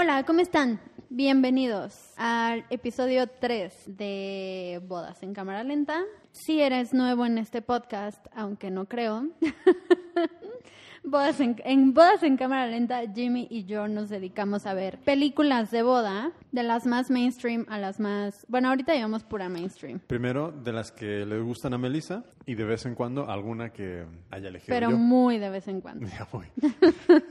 [0.00, 0.78] Hola, ¿cómo están?
[1.10, 6.04] Bienvenidos al episodio 3 de Bodas en Cámara Lenta.
[6.30, 9.26] Si eres nuevo en este podcast, aunque no creo,
[11.10, 15.70] Bodas en, en Bodas en Cámara Lenta, Jimmy y yo nos dedicamos a ver películas
[15.70, 18.44] de boda, de las más mainstream a las más...
[18.48, 20.00] Bueno, ahorita llevamos pura mainstream.
[20.06, 24.04] Primero, de las que le gustan a Melissa y de vez en cuando alguna que
[24.30, 24.96] haya elegido Pero yo.
[24.96, 26.06] muy de vez en cuando.
[26.18, 26.46] Ya voy.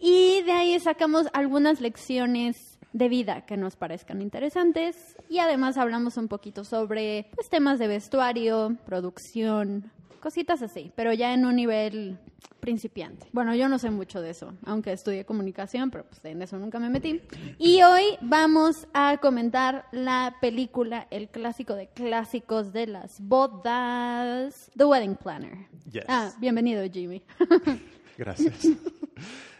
[0.00, 6.16] Y de ahí sacamos algunas lecciones de vida que nos parezcan interesantes y además hablamos
[6.16, 12.18] un poquito sobre pues, temas de vestuario, producción, cositas así, pero ya en un nivel
[12.60, 13.28] principiante.
[13.32, 16.78] Bueno, yo no sé mucho de eso, aunque estudié comunicación, pero pues en eso nunca
[16.80, 17.22] me metí.
[17.58, 24.84] Y hoy vamos a comentar la película, el clásico de clásicos de las bodas, The
[24.84, 25.68] Wedding Planner.
[25.90, 26.04] Yes.
[26.08, 27.22] Ah, bienvenido Jimmy.
[28.18, 28.66] Gracias.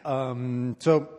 [0.05, 1.16] um, so,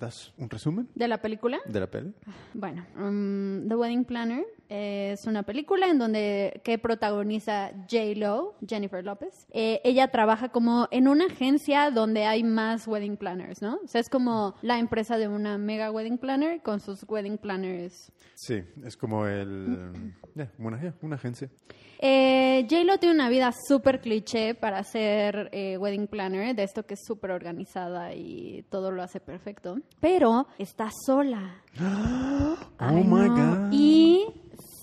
[0.00, 1.60] ¿das un resumen ¿De la película?
[1.66, 2.12] de la peli?
[2.54, 9.04] Bueno, um, The Wedding Planner es una película en donde que protagoniza J Lo, Jennifer
[9.04, 9.46] López.
[9.50, 13.78] Eh, ella trabaja como en una agencia donde hay más wedding planners, ¿no?
[13.84, 18.12] O sea, es como la empresa de una mega wedding planner con sus wedding planners.
[18.34, 20.14] Sí, es como el...
[20.34, 21.50] ya, una, agencia.
[21.98, 26.86] Eh, J Lo tiene una vida súper cliché para ser eh, wedding planner, de esto
[26.86, 31.62] que es súper organizada y todo lo hace perfecto, pero está sola.
[32.78, 33.34] Ay, Oh my no.
[33.34, 33.72] God.
[33.72, 34.26] Y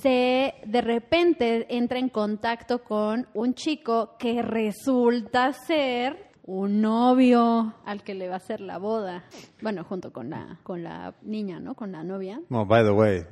[0.02, 8.04] se de repente entra en contacto con un chico que resulta ser un novio al
[8.04, 9.26] que le va a hacer la boda.
[9.62, 11.76] Bueno, junto con la con la niña, ¿no?
[11.76, 12.40] Con la novia.
[12.50, 13.26] No, by the way,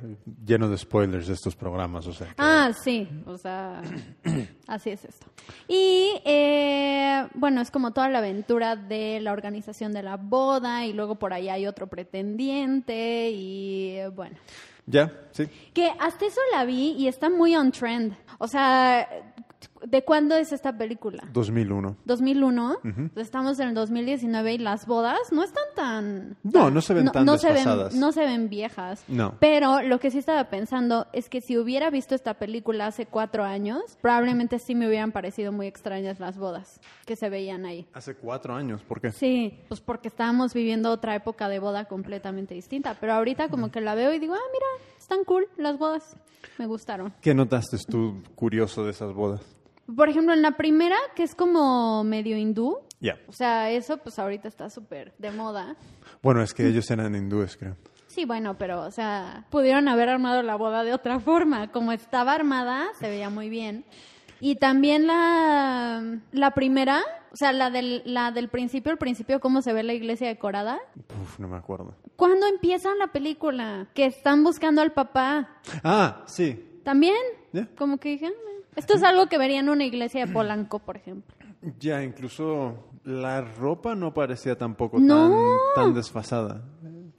[0.44, 2.26] lleno de spoilers de estos programas, o sea.
[2.28, 3.80] que- Ah, sí, o sea,
[4.68, 5.26] así es esto.
[5.66, 10.92] Y eh, bueno, es como toda la aventura de la organización de la boda y
[10.92, 14.36] luego por ahí hay otro pretendiente y eh, bueno.
[14.88, 15.48] Ya, sí.
[15.74, 18.14] Que hasta eso la vi y está muy on trend.
[18.38, 19.08] O sea,
[19.84, 21.24] ¿de cuándo es esta película?
[21.32, 21.96] 2001.
[22.04, 22.76] 2001,
[23.16, 26.36] estamos en el 2019 y las bodas no están tan...
[26.42, 27.94] No, no se ven tan se ven, desfasadas.
[27.94, 29.04] no se ven viejas.
[29.08, 29.34] No.
[29.40, 33.44] Pero lo que sí estaba pensando es que si hubiera visto esta película hace cuatro
[33.44, 37.86] años, probablemente sí me hubieran parecido muy extrañas las bodas que se veían ahí.
[37.92, 39.12] Hace cuatro años, ¿por qué?
[39.12, 42.96] Sí, pues porque estábamos viviendo otra época de boda completamente distinta.
[43.00, 44.66] Pero ahorita como que la veo y digo, ah, mira,
[44.98, 46.16] están cool las bodas.
[46.58, 47.12] Me gustaron.
[47.20, 49.40] ¿Qué notaste tú curioso de esas bodas?
[49.94, 53.18] Por ejemplo, en la primera, que es como medio hindú, Ya.
[53.28, 55.76] o sea, eso pues ahorita está súper de moda.
[56.22, 57.76] Bueno, es que ellos eran hindúes, creo.
[58.08, 61.70] Sí, bueno, pero, o sea, pudieron haber armado la boda de otra forma.
[61.70, 63.84] Como estaba armada, se veía muy bien.
[64.40, 69.60] Y también la, la primera, o sea, la del, la del principio, el principio, cómo
[69.62, 70.78] se ve la iglesia decorada.
[71.22, 71.94] Uf, no me acuerdo.
[72.16, 73.86] ¿Cuándo empieza la película?
[73.94, 75.58] Que están buscando al papá.
[75.84, 76.80] Ah, sí.
[76.84, 77.16] ¿También?
[77.52, 77.68] Ya.
[77.76, 80.96] Como que dije, "Ah, esto es algo que vería en una iglesia de Polanco, por
[80.96, 81.34] ejemplo.
[81.80, 85.56] Ya, incluso la ropa no parecía tampoco No.
[85.74, 86.62] tan, tan desfasada.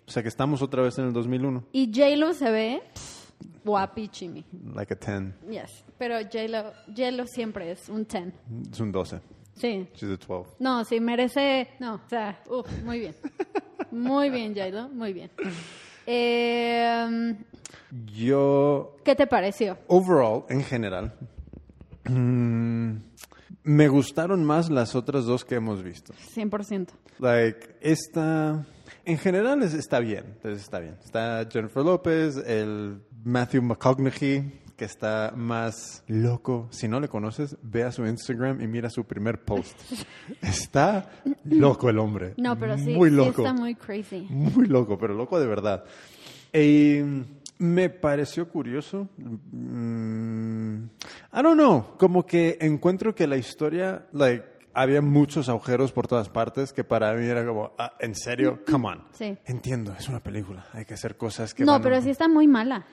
[0.07, 1.65] O sea que estamos otra vez en el 2001.
[1.73, 2.81] Y J-Lo se ve
[3.65, 4.45] guapichimi.
[4.73, 5.33] Like a 10.
[5.49, 5.83] Yes.
[5.97, 8.33] Pero J-Lo, J-Lo siempre es un 10.
[8.71, 9.19] Es un 12.
[9.55, 9.87] Sí.
[9.95, 10.55] She's a 12.
[10.59, 11.67] No, sí, merece.
[11.79, 13.15] No, o sea, uf, muy bien.
[13.91, 15.31] Muy bien, J-Lo, muy bien.
[16.05, 17.35] Eh,
[18.15, 19.77] Yo, ¿Qué te pareció?
[19.87, 21.13] overall, en general,
[22.09, 23.01] mm,
[23.63, 26.13] me gustaron más las otras dos que hemos visto.
[26.35, 26.87] 100%.
[27.19, 28.65] Like, esta,
[29.05, 30.95] en general es- está bien, entonces está bien.
[31.03, 36.67] Está Jennifer López, el Matthew McConaughey, que está más loco.
[36.71, 39.75] Si no le conoces, ve a su Instagram y mira su primer post.
[40.41, 41.09] Está
[41.45, 42.35] loco el hombre.
[42.37, 43.41] No, pero sí, Muy sí loco.
[43.41, 44.27] está muy crazy.
[44.29, 45.83] Muy loco, pero loco de verdad.
[46.53, 46.99] Y
[47.57, 49.09] me pareció curioso.
[49.17, 50.56] Mm,
[51.33, 51.95] I don't know.
[51.97, 57.13] Como que encuentro que la historia, like, había muchos agujeros por todas partes que para
[57.13, 58.59] mí era como, ah, ¿en serio?
[58.69, 59.03] Come on.
[59.11, 59.37] Sí.
[59.45, 60.65] Entiendo, es una película.
[60.73, 62.85] Hay que hacer cosas que No, van- pero sí está muy mala.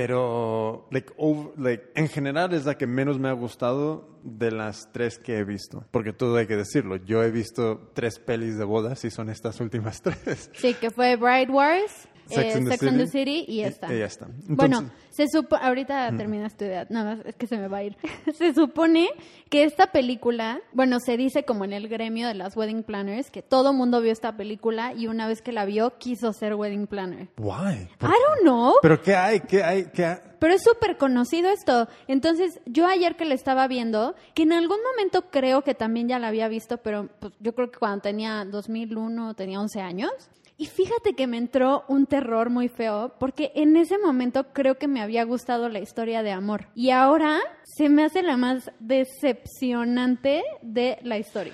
[0.00, 4.90] Pero, like, over- like, en general es la que menos me ha gustado de las
[4.92, 5.84] tres que he visto.
[5.90, 6.96] Porque todo hay que decirlo.
[6.96, 10.50] Yo he visto tres pelis de bodas y son estas últimas tres.
[10.54, 13.44] Sí, que fue Bride Wars, Sex eh, and the Sex and the City.
[13.48, 13.92] Y esta.
[13.92, 14.28] Y ya está.
[14.48, 17.84] bueno, se supo, ahorita terminas tu idea, nada más es que se me va a
[17.84, 17.96] ir.
[18.36, 19.08] se supone
[19.48, 23.42] que esta película, bueno, se dice como en el gremio de las wedding planners que
[23.42, 27.28] todo mundo vio esta película y una vez que la vio quiso ser wedding planner.
[27.38, 27.88] Why?
[28.00, 29.40] I don't know, ¿Pero qué hay?
[29.40, 29.86] ¿Qué hay?
[29.86, 30.16] ¿Qué hay?
[30.38, 31.88] pero es súper conocido esto.
[32.08, 36.18] Entonces, yo ayer que le estaba viendo, que en algún momento creo que también ya
[36.18, 40.10] la había visto, pero pues, yo creo que cuando tenía 2001, tenía 11 años.
[40.58, 44.88] Y fíjate que me entró un terror muy feo porque en ese momento creo que
[44.88, 46.68] me había gustado la historia de amor.
[46.74, 51.52] Y ahora se me hace la más decepcionante de la historia.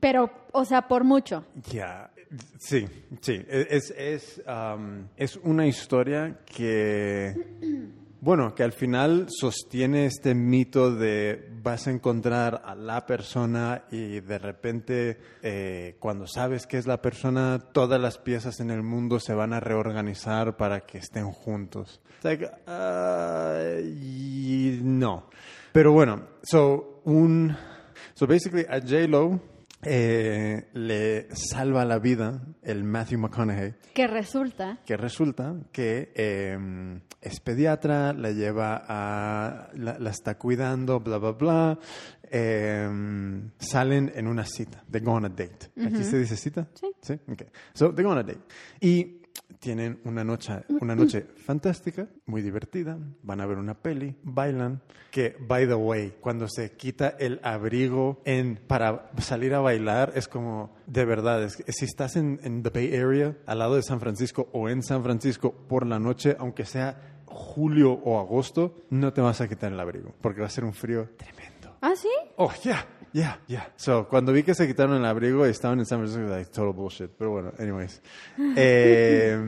[0.00, 1.44] Pero, o sea, por mucho.
[1.70, 2.10] Ya,
[2.58, 2.86] sí,
[3.20, 3.44] sí.
[3.46, 7.34] Es, es, um, es una historia que,
[8.22, 14.20] bueno, que al final sostiene este mito de vas a encontrar a la persona y
[14.20, 19.20] de repente eh, cuando sabes que es la persona, todas las piezas en el mundo
[19.20, 22.00] se van a reorganizar para que estén juntos.
[22.16, 25.28] It's like, uh, y no.
[25.72, 27.56] Pero bueno, so, un,
[28.14, 29.40] so basically a J-Lo
[29.82, 34.78] eh, le salva la vida el Matthew McConaughey, Que resulta.
[34.84, 41.32] que resulta que eh, es pediatra, la lleva a, la, la está cuidando, bla, bla,
[41.32, 41.78] bla.
[42.22, 42.88] Eh,
[43.58, 44.82] salen en una cita.
[44.90, 45.70] They go on a date.
[45.84, 46.68] ¿Aquí se dice cita?
[46.74, 46.86] Sí.
[47.02, 47.48] Sí, okay.
[47.74, 48.40] So, they go on a date.
[48.80, 49.20] Y
[49.58, 52.98] tienen una noche, una noche fantástica, muy divertida.
[53.22, 54.80] Van a ver una peli, bailan.
[55.10, 60.28] Que, by the way, cuando se quita el abrigo en, para salir a bailar, es
[60.28, 64.00] como, de verdad, es, si estás en, en the Bay Area, al lado de San
[64.00, 69.20] Francisco o en San Francisco por la noche, aunque sea julio o agosto, no te
[69.20, 71.76] vas a quitar el abrigo, porque va a ser un frío tremendo.
[71.80, 72.10] ¿Ah, sí?
[72.36, 73.72] Oh, yeah, yeah, yeah.
[73.76, 76.74] So, cuando vi que se quitaron el abrigo y estaban en San Francisco, like, total
[76.74, 77.10] bullshit.
[77.16, 78.02] Pero bueno, anyways.
[78.56, 79.38] Eh,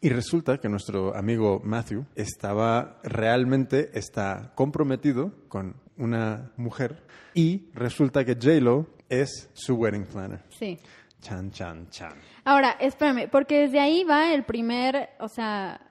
[0.00, 7.02] y resulta que nuestro amigo Matthew estaba, realmente está comprometido con una mujer
[7.34, 10.40] y resulta que J-Lo es su wedding planner.
[10.48, 10.78] Sí.
[11.20, 12.14] Chan, chan, chan.
[12.44, 15.89] Ahora, espérame, porque desde ahí va el primer, o sea,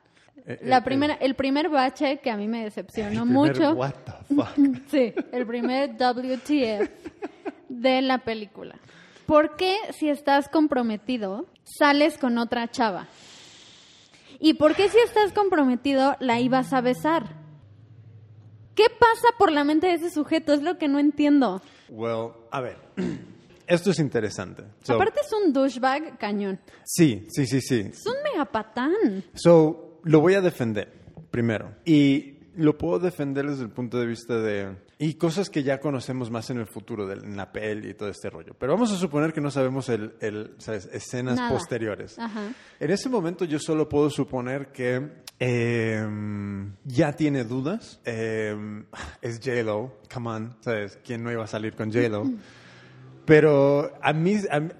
[0.61, 3.73] la eh, primera, el primer bache que a mí me decepcionó el mucho.
[3.73, 4.57] What the fuck.
[4.89, 6.89] Sí, el primer WTF
[7.69, 8.75] de la película.
[9.25, 13.07] ¿Por qué si estás comprometido sales con otra chava?
[14.39, 17.37] ¿Y por qué si estás comprometido la ibas a besar?
[18.73, 20.53] ¿Qué pasa por la mente de ese sujeto?
[20.53, 21.61] Es lo que no entiendo.
[21.89, 22.77] Well, a ver.
[23.67, 24.63] Esto es interesante.
[24.81, 26.59] So, Aparte es un douchebag cañón.
[26.85, 27.81] sí, sí, sí, sí.
[27.81, 29.23] Es un megapatán.
[29.35, 30.91] So, lo voy a defender
[31.31, 31.75] primero.
[31.85, 34.75] Y lo puedo defender desde el punto de vista de...
[35.01, 38.09] Y cosas que ya conocemos más en el futuro, de, en la peli y todo
[38.09, 38.53] este rollo.
[38.59, 40.89] Pero vamos a suponer que no sabemos el, el, ¿sabes?
[40.91, 41.51] escenas Nada.
[41.51, 42.19] posteriores.
[42.19, 42.51] Ajá.
[42.81, 45.07] En ese momento yo solo puedo suponer que
[45.39, 46.05] eh,
[46.83, 48.01] ya tiene dudas.
[48.03, 48.83] Eh,
[49.21, 50.99] es J-Lo, come on, ¿sabes?
[51.05, 52.25] ¿Quién no iba a salir con J-Lo?
[53.25, 54.71] Pero a mí, a, mí-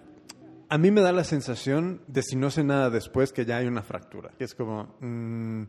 [0.70, 3.68] a mí me da la sensación de si no sé nada después que ya hay
[3.68, 4.32] una fractura.
[4.40, 5.64] Es como, mm,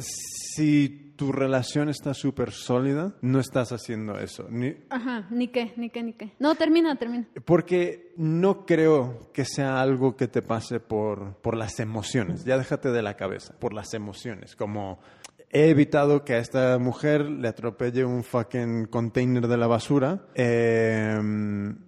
[0.00, 4.46] si tu relación está súper sólida, no estás haciendo eso.
[4.48, 6.32] Ni- Ajá, ni qué, ni qué, ni qué.
[6.38, 7.26] No, termina, termina.
[7.44, 12.44] porque no creo que sea algo que te pase por, por las emociones.
[12.44, 14.56] Ya déjate de la cabeza, por las emociones.
[14.56, 15.00] Como
[15.50, 20.26] he evitado que a esta mujer le atropelle un fucking container de la basura.
[20.34, 21.18] Eh,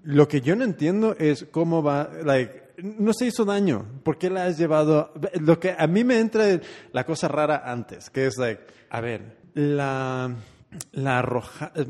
[0.02, 3.86] lo que yo no entiendo es cómo va, like, no se hizo daño.
[4.02, 5.12] ¿Por qué la has llevado?
[5.40, 6.44] Lo que a mí me entra
[6.92, 10.34] la cosa rara antes, que es like, a ver, la
[10.92, 11.86] la arroja, eh,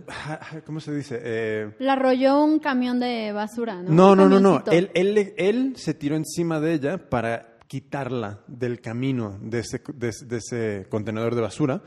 [0.67, 1.21] ¿cómo se dice?
[1.23, 3.91] Eh, La arrolló un camión de basura, ¿no?
[3.91, 4.65] no, no, no, no.
[4.71, 10.09] Él, él, él se tiró encima de ella para quitarla del camino de ese, de,
[10.11, 11.81] ese- de ese contenedor de basura.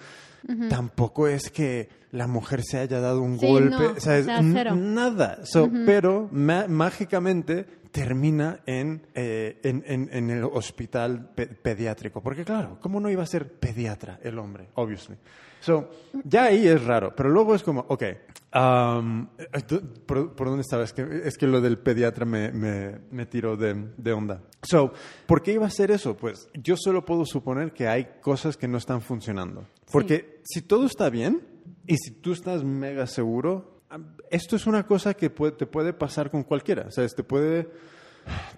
[0.67, 4.23] Tampoco es que la mujer se haya dado un Sí, golpe, no, ¿sabes?
[4.23, 4.75] o sea, N- cero.
[4.75, 5.45] nada.
[5.45, 12.19] So, Pero mágicamente termina en, eh, en, en- en el hospital pe- pediátrico.
[12.21, 14.69] Porque claro, ¿cómo no iba a ser pediatra el hombre?
[14.73, 15.15] Obviously.
[15.65, 15.89] So,
[16.23, 18.03] ya ahí es raro, pero luego es como, ok,
[18.53, 19.27] um,
[20.05, 20.83] ¿por, por dónde estaba?
[20.83, 24.43] Es que, es que lo del pediatra me, me, me tiró de, de onda.
[24.61, 24.93] So,
[25.25, 26.15] ¿por qué iba a ser eso?
[26.15, 29.65] Pues yo solo puedo suponer que hay cosas que no están funcionando.
[29.91, 31.41] Porque si todo está bien
[31.87, 33.79] y si tú estás mega seguro,
[34.29, 36.85] esto es una cosa que puede- te puede pasar con cualquiera.
[36.87, 37.69] O sea, te puede,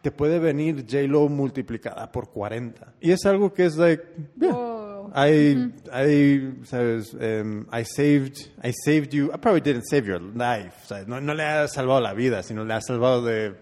[0.02, 2.96] te puede venir J-Lo multiplicada por 40.
[3.00, 4.04] Y es algo que es like,
[4.40, 4.87] yeah, Oh.
[5.16, 9.32] I, I, sabes, um, I saved, I saved you.
[9.34, 10.74] I probably didn't save your life.
[10.86, 11.08] ¿sabes?
[11.08, 13.56] No, no le ha salvado la vida, sino le ha salvado de,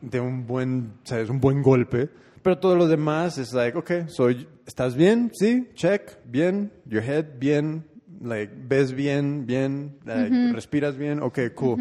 [0.00, 2.08] de un buen, sabes, un buen golpe.
[2.42, 4.30] Pero todo lo demás es like, okay, so,
[4.66, 5.30] ¿estás bien?
[5.34, 7.84] Sí, check, bien, your head, bien,
[8.22, 11.78] like, ves bien, bien, like, respiras bien, okay, cool.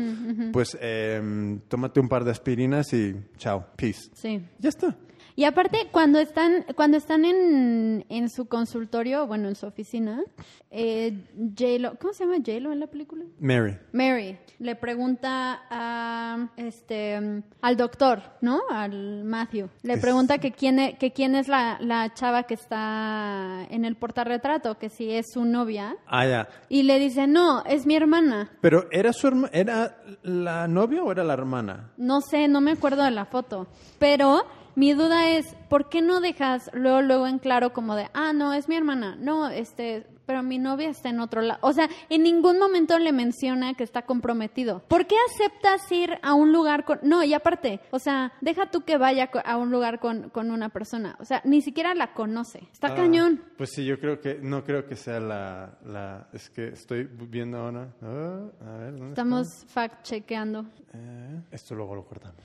[0.51, 4.09] Pues, em, tómate un par de aspirinas y chao, peace.
[4.13, 4.41] Sí.
[4.59, 4.97] Ya está.
[5.39, 10.21] Y aparte, cuando están, cuando están en, en su consultorio, bueno, en su oficina,
[10.69, 11.13] eh,
[11.57, 13.23] J-Lo, ¿cómo se llama J-Lo en la película?
[13.39, 13.77] Mary.
[13.93, 18.59] Mary le pregunta a, este, al doctor, ¿no?
[18.69, 19.69] Al Matthew.
[19.83, 23.85] Le Es- pregunta que quién es, que quién es la, la chava que está en
[23.85, 25.95] el portarretrato, que si es su novia.
[26.05, 26.49] Ah, ya.
[26.67, 28.51] Y le dice, no, es mi hermana.
[28.59, 31.93] Pero ¿era su herma- ¿Era la novia o era la hermana?
[31.95, 33.67] No sé, no me acuerdo de la foto.
[33.99, 34.43] Pero
[34.75, 38.53] mi duda es, ¿por qué no dejas luego, luego en claro como de, ah, no,
[38.53, 39.15] es mi hermana?
[39.19, 41.59] No, este, pero mi novia está en otro lado.
[41.63, 44.83] O sea, en ningún momento le menciona que está comprometido.
[44.87, 46.99] ¿Por qué aceptas ir a un lugar con...
[47.01, 50.69] No, y aparte, o sea, deja tú que vaya a un lugar con, con una
[50.69, 51.17] persona.
[51.19, 52.67] O sea, ni siquiera la conoce.
[52.71, 53.43] Está Ah, cañón.
[53.57, 57.57] Pues sí, yo creo que, no creo que sea la, la es que estoy viendo
[57.57, 57.87] ahora.
[58.03, 59.09] Ah, a ver, ¿dónde?
[59.09, 60.63] Estamos fact-chequeando.
[60.93, 62.37] Eh, esto luego lo cortamos.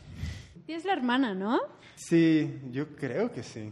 [0.66, 1.60] Y es la hermana, ¿no?
[1.94, 3.70] Sí, yo creo que sí.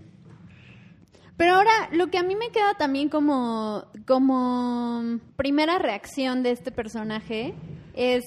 [1.36, 6.70] Pero ahora, lo que a mí me queda también como, como primera reacción de este
[6.70, 7.54] personaje
[7.94, 8.22] es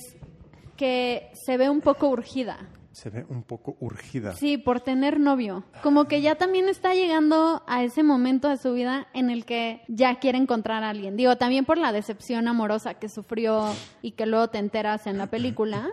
[0.76, 2.68] que se ve un poco urgida.
[2.92, 4.34] Se ve un poco urgida.
[4.36, 5.66] Sí, por tener novio.
[5.84, 9.82] Como que ya también está llegando a ese momento de su vida en el que
[9.90, 11.18] ya quiere encontrar a alguien.
[11.18, 13.66] Digo, también por la decepción amorosa que sufrió
[14.02, 15.90] y que luego te enteras en la película.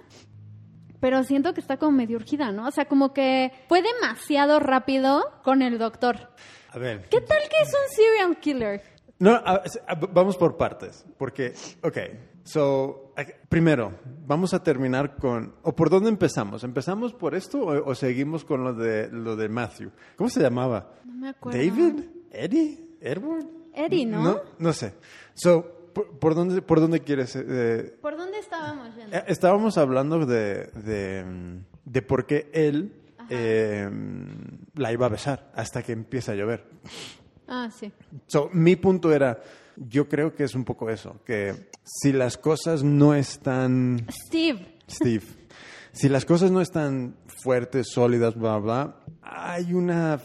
[1.03, 2.69] Pero siento que está como medio urgida, ¿no?
[2.69, 6.31] O sea, como que fue demasiado rápido con el doctor.
[6.71, 7.09] A ver.
[7.11, 8.83] ¿Qué tal que es un serial killer?
[9.19, 11.99] No, a- a- vamos por partes, porque, ok,
[12.45, 13.13] so,
[13.49, 18.45] primero, vamos a terminar con, o por dónde empezamos, ¿empezamos por esto o, o seguimos
[18.45, 19.91] con lo de, lo de Matthew?
[20.17, 20.93] ¿Cómo se llamaba?
[21.05, 21.59] No me acuerdo.
[21.59, 22.05] ¿David?
[22.31, 22.79] ¿Eddie?
[23.01, 23.45] ¿Edward?
[23.75, 24.23] Eddie, ¿no?
[24.23, 24.95] No, no sé.
[25.35, 27.35] So, ¿por, por dónde, por dónde quieres?
[27.37, 29.17] eh, ¿Por dónde estábamos yendo?
[29.17, 32.93] eh, estábamos hablando de, de, de por qué él
[33.31, 33.89] eh,
[34.75, 36.65] la iba a besar hasta que empieza a llover.
[37.49, 37.93] Ah, sí.
[38.27, 39.41] So, mi punto era,
[39.77, 44.79] yo creo que es un poco eso, que si las cosas no están, Steve.
[44.89, 45.25] Steve,
[45.93, 50.19] si las cosas no están fuertes, sólidas, bla, bla, hay una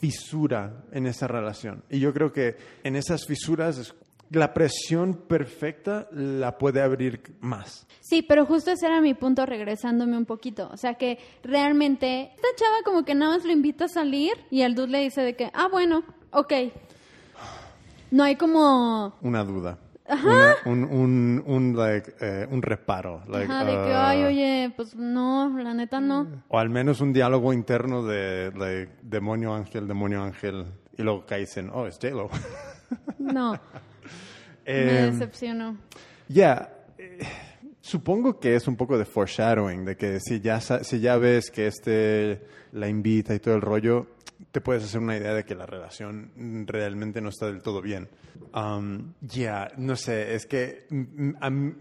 [0.00, 1.84] fisura en esa relación.
[1.88, 3.94] Y yo creo que en esas fisuras es-
[4.32, 7.86] la presión perfecta la puede abrir más.
[8.00, 10.68] Sí, pero justo ese era mi punto regresándome un poquito.
[10.72, 14.62] O sea que realmente esta chava como que nada más lo invita a salir y
[14.62, 16.52] el dude le dice de que, ah, bueno, ok.
[18.10, 19.14] No hay como...
[19.22, 19.78] Una duda.
[20.08, 23.22] Una- un, un, un, like, eh, un reparo.
[23.28, 26.26] like, Ajá, de que, ah, ay, oye, pues no, la neta no.
[26.48, 30.66] O al menos un diálogo interno de like, demonio ángel, demonio ángel.
[30.98, 32.28] Y luego caes en, oh, es J-Lo.
[33.18, 33.54] No,
[34.66, 35.76] me Em, decepcionó.
[36.28, 37.18] Ya, eh,
[37.80, 41.66] supongo que es un poco de foreshadowing, de que si ya, si ya ves que
[41.66, 42.40] este
[42.72, 44.06] la invita y todo el rollo,
[44.50, 48.08] te puedes hacer una idea de que la relación realmente no está del todo bien.
[48.54, 51.74] Um, Ya, no sé, es que mm, mm,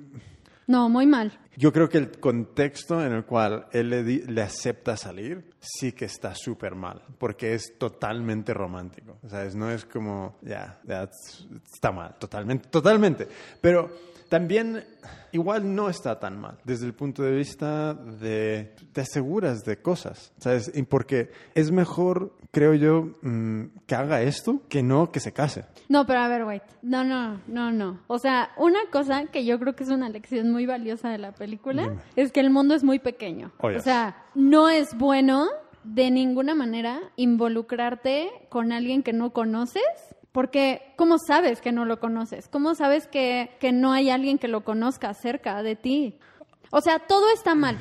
[0.68, 1.38] No, muy mal.
[1.58, 3.90] yo creo que el contexto en el cual él
[4.34, 9.18] le, acepta salir sí que está súper mal, porque es totalmente romántico.
[9.24, 13.28] O sea, no es como, ya, that's- está mal, totalmente, totalmente.
[13.60, 13.90] Pero
[14.32, 14.86] también
[15.34, 20.32] igual no está tan mal, desde el punto de vista de, te aseguras de cosas,
[20.38, 20.72] ¿sabes?
[20.74, 25.66] Y porque es mejor, creo yo, mm, que haga esto que no que se case.
[25.90, 26.64] No, pero a ver, wait.
[26.82, 28.00] No, no, no, no.
[28.08, 31.34] O sea, una cosa que yo creo que es una lección muy valiosa de la
[31.34, 31.98] película Dime.
[32.16, 33.52] es que el mundo es muy pequeño.
[33.58, 33.82] Oh, yes.
[33.82, 35.50] O sea, no es bueno
[35.84, 39.84] de ninguna manera involucrarte con alguien que no conoces.
[40.32, 42.48] Porque, ¿cómo sabes que no lo conoces?
[42.48, 46.16] ¿Cómo sabes que, que no hay alguien que lo conozca cerca de ti?
[46.72, 47.78] O sea, todo está mal.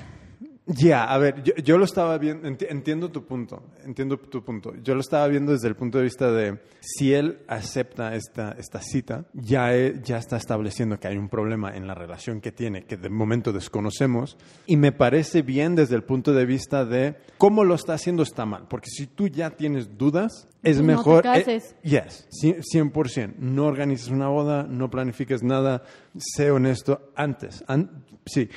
[0.73, 4.73] Ya, a ver, yo, yo lo estaba viendo, enti- entiendo tu punto, entiendo tu punto.
[4.85, 8.81] Yo lo estaba viendo desde el punto de vista de si él acepta esta, esta
[8.81, 12.85] cita, ya, e- ya está estableciendo que hay un problema en la relación que tiene,
[12.85, 14.37] que de momento desconocemos,
[14.67, 18.47] y me parece bien desde el punto de vista de cómo lo está haciendo está
[18.47, 21.27] mal, porque si tú ya tienes dudas, es No te mejor...
[21.27, 21.75] eh, cases.
[21.83, 22.63] yes, cien-
[22.93, 23.35] 100%.
[23.39, 25.83] No organices una boda, no planifiques nada,
[26.17, 27.65] sé honesto antes.
[27.67, 28.49] An- sí,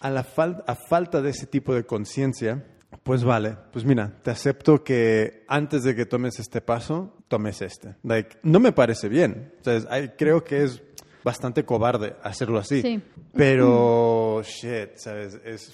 [0.00, 2.64] a, la fal- a falta de ese tipo de conciencia,
[3.02, 7.96] pues vale, pues mira, te acepto que antes de que tomes este paso, tomes este.
[8.02, 9.52] Like, no me parece bien.
[9.60, 10.82] O sea, creo que es
[11.24, 12.82] bastante cobarde hacerlo así.
[12.82, 13.02] Sí.
[13.34, 15.38] Pero, shit, ¿sabes?
[15.44, 15.72] Es,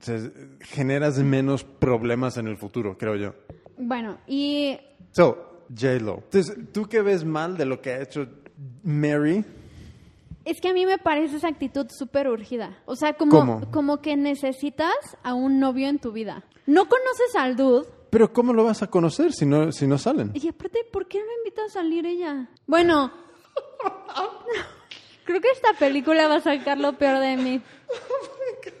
[0.00, 0.30] ¿sabes?
[0.60, 3.34] generas menos problemas en el futuro, creo yo.
[3.78, 4.78] Bueno, y
[5.12, 6.22] So, J-Lo.
[6.24, 8.26] Entonces, ¿tú qué ves mal de lo que ha hecho
[8.82, 9.44] Mary?
[10.48, 12.78] Es que a mí me parece esa actitud súper urgida.
[12.86, 13.70] O sea, como, ¿Cómo?
[13.70, 16.42] como que necesitas a un novio en tu vida.
[16.64, 20.30] No conoces al dude, Pero ¿cómo lo vas a conocer si no, si no salen?
[20.32, 22.48] Y aparte, ¿por qué no invita a salir ella?
[22.66, 23.12] Bueno,
[25.24, 27.60] creo que esta película va a sacar lo peor de mí.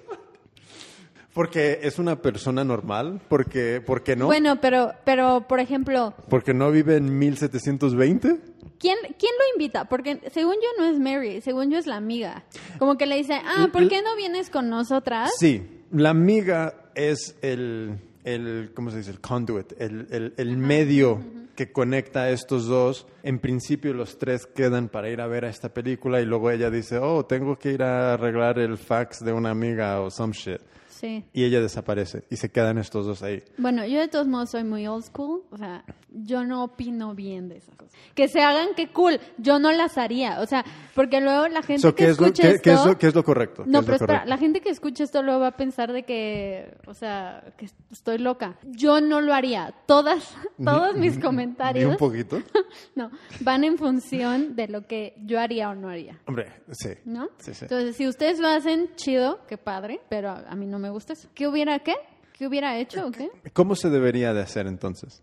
[1.38, 4.26] Porque es una persona normal, porque, ¿por qué no?
[4.26, 8.40] Bueno, pero, pero, por ejemplo, Porque no vive en 1720.
[8.80, 9.84] ¿quién, ¿quién lo invita?
[9.84, 12.42] Porque según yo no es Mary, según yo es la amiga.
[12.80, 15.30] Como que le dice, ah, ¿por qué no vienes con nosotras?
[15.38, 19.12] Sí, la amiga es el, el ¿cómo se dice?
[19.12, 21.22] El conduit, el, el- el medio
[21.54, 23.06] que conecta a estos dos.
[23.22, 26.68] En principio los tres quedan para ir a ver a esta película y luego ella
[26.68, 30.60] dice, oh, tengo que ir a arreglar el fax de una amiga o some shit.
[30.98, 31.24] Sí.
[31.32, 33.42] Y ella desaparece y se quedan estos dos ahí.
[33.56, 37.48] Bueno, yo de todos modos soy muy old school, o sea, yo no opino bien
[37.48, 37.94] de esas cosas.
[38.14, 40.64] Que se hagan, qué cool, yo no las haría, o sea,
[40.94, 42.62] porque luego la gente So, que ¿qué, es lo, escucha qué- esto...
[42.62, 43.64] qué es lo, qué es lo correcto?
[43.64, 46.76] ¿Qué No, pero espera, la gente que escucha esto luego va a pensar de que,
[46.86, 48.56] o sea, que estoy loca.
[48.64, 49.72] Yo no lo haría.
[49.86, 52.42] Todas, todos mis comentarios un poquito.
[52.96, 56.18] no, van en función de lo que yo haría o no haría.
[56.26, 56.90] Hombre, sí.
[57.04, 57.28] ¿No?
[57.38, 57.64] Sí, sí.
[57.64, 61.12] Entonces, si ustedes lo hacen, chido, qué padre, pero a, a mí no me gusta
[61.14, 61.28] eso.
[61.34, 61.94] ¿Qué hubiera qué?
[62.32, 63.28] ¿Qué hubiera hecho o qué?
[63.52, 65.22] ¿Cómo se debería de hacer entonces?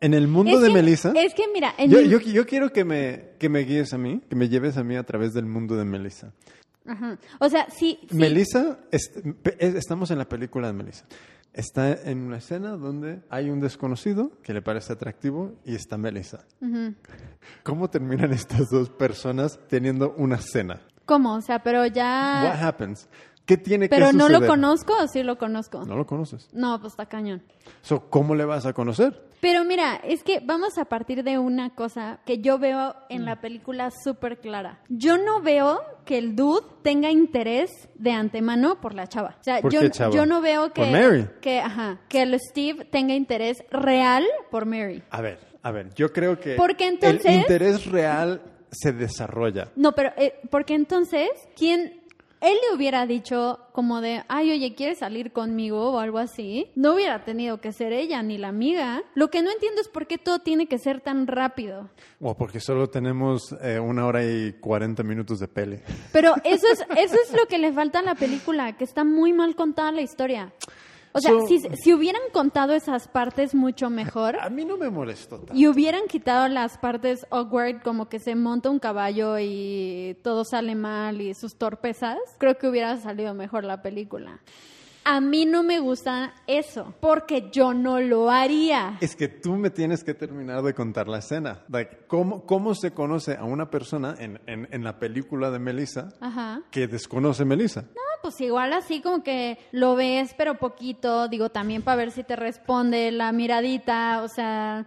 [0.00, 1.12] En el mundo Es de que- Melissa...
[1.16, 3.98] Es que mira, en Yo, mi- yo, yo quiero que me, que me guíes a
[3.98, 6.32] mí, que me lleves a mí a través del mundo de Melissa.
[6.86, 7.18] Ajá.
[7.40, 8.16] O sea, sí, sí.
[8.16, 9.10] Melissa, es-
[9.58, 11.04] es- estamos en la película de Melissa.
[11.52, 16.44] Está en una escena donde hay un desconocido que le parece atractivo y está Melissa.
[17.62, 20.82] ¿Cómo terminan estas dos personas teniendo una cena?
[21.06, 21.34] ¿Cómo?
[21.34, 22.68] O sea, pero What ya...
[22.68, 23.08] happens?
[23.46, 24.40] ¿Qué tiene ¿Pero que no suceder?
[24.42, 25.84] lo conozco o sí lo conozco?
[25.84, 26.48] No lo conoces.
[26.52, 27.42] No, pues está cañón.
[27.82, 29.24] So, ¿Cómo le vas a conocer?
[29.40, 33.24] Pero mira, es que vamos a partir de una cosa que yo veo en Mm.
[33.26, 34.80] la película súper clara.
[34.88, 39.36] Yo no veo que el dude tenga interés de antemano por la chava.
[39.40, 40.12] O sea, ¿Por yo, qué chava?
[40.12, 41.26] yo no veo que, ¿Por Mary?
[41.40, 45.02] que, ajá, que el Steve tenga interés real por Mary.
[45.10, 48.40] A ver, a ver, yo creo que Porque el entonces- interés real
[48.72, 49.68] se desarrolla.
[49.76, 52.02] No, pero eh, porque entonces, ¿quién?
[52.40, 56.70] Él le hubiera dicho como de, ay, oye, ¿quieres salir conmigo o algo así?
[56.74, 59.02] No hubiera tenido que ser ella ni la amiga.
[59.14, 61.90] Lo que no entiendo es por qué todo tiene que ser tan rápido.
[62.20, 65.78] O porque solo tenemos eh, una hora y 40 minutos de peli.
[66.12, 69.32] Pero eso es, eso es lo que le falta a la película, que está muy
[69.32, 70.52] mal contada la historia.
[71.16, 74.90] O sea, So- si, si hubieran contado esas partes mucho mejor A mí no me
[74.90, 75.54] molestó tanto.
[75.54, 80.74] y hubieran quitado las partes awkward, como que se monta un caballo y todo sale
[80.74, 84.40] mal y sus torpezas, creo que hubiera salido mejor la película.
[85.08, 88.98] A mí no me gusta eso, porque yo no lo haría.
[89.00, 91.62] Es que tú me tienes que terminar de contar la escena.
[91.68, 96.08] Like, ¿cómo, ¿Cómo se conoce a una persona en, en, en la película de Melissa
[96.20, 96.62] Ajá.
[96.72, 97.82] que desconoce a Melissa?
[97.82, 102.24] No, pues igual así como que lo ves, pero poquito, digo, también para ver si
[102.24, 104.86] te responde la miradita, o sea,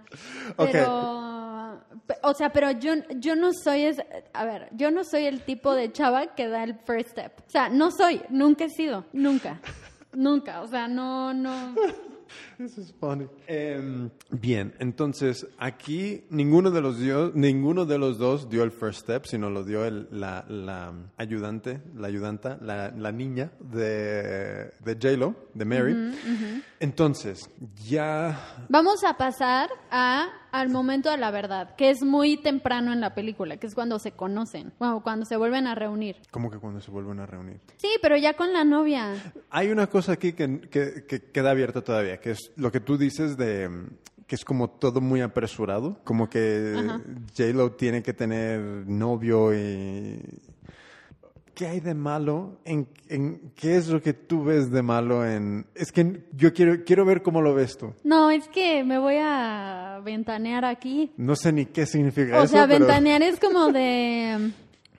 [0.57, 0.69] Ok.
[0.71, 4.01] pero, pe- o sea, pero yo, yo no soy, es,
[4.33, 7.49] a ver, yo no soy el tipo de chava que da el first step, o
[7.49, 9.61] sea, no soy, nunca he sido, nunca,
[10.13, 11.75] nunca, o sea, no, no,
[12.59, 13.25] Eso es funny.
[13.47, 18.99] Em, bien, entonces aquí ninguno de los dio, ninguno de los dos dio el first
[19.01, 24.93] step, sino lo dio el- la, la ayudante, la ayudanta, la, la niña de, de
[25.01, 25.95] J-Lo, de Mary.
[26.79, 27.49] Entonces,
[27.87, 33.01] ya Vamos a pasar a, al momento de la verdad, que es muy temprano en
[33.01, 36.17] la película, que es cuando se conocen, bueno, cuando se vuelven a reunir.
[36.31, 37.59] como que cuando se vuelven a reunir.
[37.77, 39.13] Sí, pero ya con la novia.
[39.49, 42.97] Hay una cosa aquí que, que- que queda abierta todavía, que es lo que tú
[42.97, 43.87] dices de mm,
[44.27, 46.75] que es como todo muy apresurado, como que
[47.35, 50.21] J-Lo tiene que tener novio y...
[51.59, 52.57] ¿Qué hay de malo?
[52.63, 55.65] En, en- ¿Qué es lo que tú ves de malo en...?
[55.75, 57.93] Es que yo quiero, quiero ver cómo lo ves tú.
[58.05, 61.11] No, es que me voy a ventanear aquí.
[61.17, 64.51] No sé ni qué significa O eso, sea, pero- ventanear es como de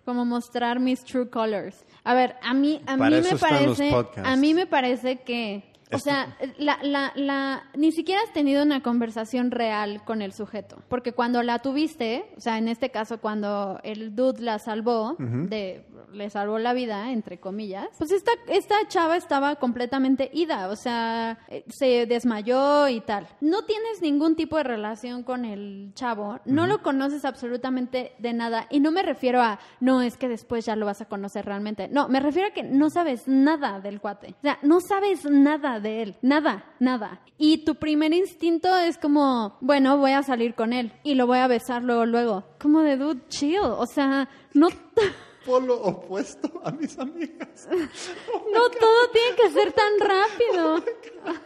[0.04, 1.82] como mostrar mis true colors.
[2.04, 3.90] A ver, a mí a Para mí eso me parece
[4.22, 8.82] a mí me parece que o sea, la, la, la, ni siquiera has tenido una
[8.82, 10.82] conversación real con el sujeto.
[10.88, 15.86] Porque cuando la tuviste, o sea, en este caso, cuando el dude la salvó, de,
[16.12, 20.68] le salvó la vida, entre comillas, pues esta, esta chava estaba completamente ida.
[20.68, 23.26] O sea, se desmayó y tal.
[23.40, 26.40] No tienes ningún tipo de relación con el chavo.
[26.44, 28.66] No lo conoces absolutamente de nada.
[28.70, 31.88] Y no me refiero a, no, es que después ya lo vas a conocer realmente.
[31.88, 34.34] No, me refiero a que no sabes nada del cuate.
[34.38, 36.16] O sea, no sabes nada de él.
[36.22, 37.20] Nada, nada.
[37.38, 41.38] Y tu primer instinto es como, bueno, voy a salir con él y lo voy
[41.38, 42.44] a besar luego, luego.
[42.60, 43.58] Como de dude, chill.
[43.60, 44.68] O sea, no,
[45.46, 47.66] Polo opuesto a mis amigas.
[47.70, 50.84] no todo tiene que ser tan rápido.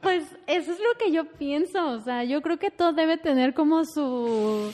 [0.00, 3.52] Pues eso es lo que yo pienso, o sea, yo creo que todo debe tener
[3.52, 4.72] como su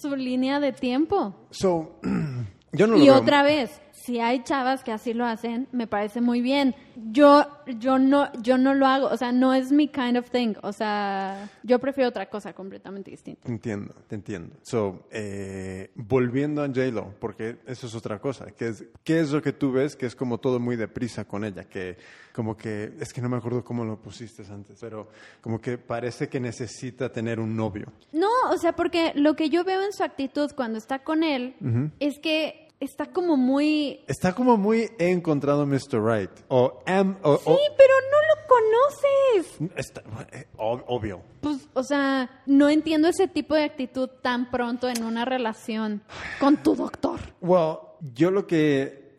[0.00, 1.34] su línea de tiempo.
[1.50, 1.98] So,
[2.72, 5.88] yo no lo Y veo- otra vez, si hay chavas que así lo hacen, me
[5.88, 6.76] parece muy bien.
[7.10, 10.54] Yo, yo no, yo no lo hago, o sea, no es mi kind of thing.
[10.62, 13.48] O sea, yo prefiero otra cosa completamente distinta.
[13.48, 14.54] Entiendo, te entiendo.
[14.62, 18.46] So, eh, volviendo a J-Lo, porque eso es otra cosa.
[18.52, 21.44] Que es, ¿Qué es lo que tú ves que es como todo muy deprisa con
[21.44, 21.64] ella?
[21.64, 21.96] Que
[22.32, 25.08] como que, es que no me acuerdo cómo lo pusiste antes, pero
[25.40, 27.86] como que parece que necesita tener un novio.
[28.12, 31.56] No, o sea, porque lo que yo veo en su actitud cuando está con él
[31.98, 34.04] es que está como muy...
[34.06, 36.00] Está como muy he encontrado a Mr.
[36.02, 36.30] Right.
[36.48, 39.70] O am, o, Sí, o- pero no lo conoces.
[39.76, 41.22] está- eh, ob- obvio.
[41.40, 46.02] Pues, o sea, no entiendo ese tipo de actitud tan pronto en una relación
[46.40, 47.20] con tu doctor.
[47.40, 47.78] Well,
[48.14, 49.14] yo lo que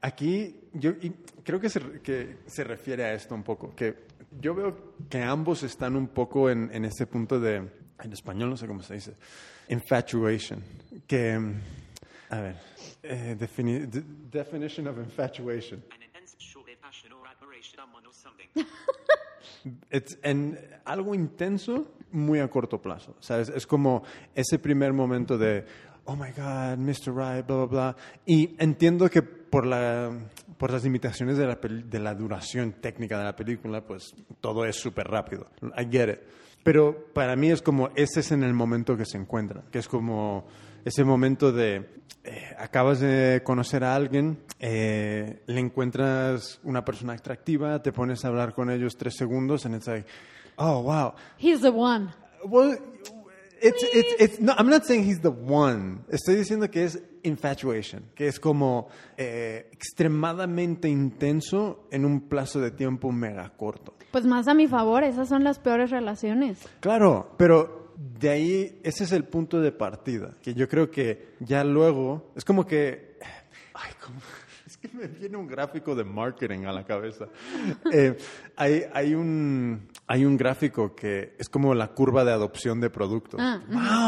[0.00, 1.10] aquí, yo y
[1.44, 4.06] creo que se, que se refiere a esto un poco, que
[4.40, 8.56] yo veo que ambos están un poco en, en ese punto de, en español no
[8.56, 9.14] sé cómo se dice,
[9.68, 10.62] infatuation,
[11.06, 11.38] que,
[12.30, 12.56] a ver,
[13.02, 15.82] eh, defini- de- definition of infatuation.
[15.94, 18.48] An intense sure passion or admiration for someone or something.
[19.90, 23.48] Es en algo intenso muy a corto plazo, ¿sabes?
[23.48, 24.02] Es como
[24.34, 25.64] ese primer momento de,
[26.04, 27.14] oh my God, Mr.
[27.14, 27.96] Right, bla, bla, bla.
[28.26, 30.10] Y entiendo que por, la,
[30.58, 34.76] por las limitaciones de la, de la duración técnica de la película, pues todo es
[34.76, 35.48] súper rápido.
[35.76, 36.18] I get it.
[36.64, 39.88] Pero para mí es como, ese es en el momento que se encuentran, que es
[39.88, 40.46] como
[40.84, 41.88] ese momento de,
[42.24, 48.28] eh, acabas de conocer a alguien, eh, le encuentras una persona atractiva, te pones a
[48.28, 50.06] hablar con ellos tres segundos, and it's like,
[50.56, 51.14] oh, wow.
[51.38, 52.10] He's the one.
[52.44, 52.78] Well,
[53.60, 56.00] it's, it's, it's, no, I'm not saying he's the one.
[56.10, 62.72] Estoy diciendo que es infatuation, que es como eh, extremadamente intenso en un plazo de
[62.72, 63.94] tiempo mega corto.
[64.10, 66.58] Pues más a mi favor, esas son las peores relaciones.
[66.80, 71.64] Claro, pero de ahí ese es el punto de partida, que yo creo que ya
[71.64, 73.12] luego es como que
[73.74, 74.20] ay, ¿cómo?
[74.66, 77.28] es que me viene un gráfico de marketing a la cabeza.
[77.92, 78.16] Eh,
[78.56, 83.40] hay, hay un hay un gráfico que es como la curva de adopción de productos.
[83.42, 83.62] Ah,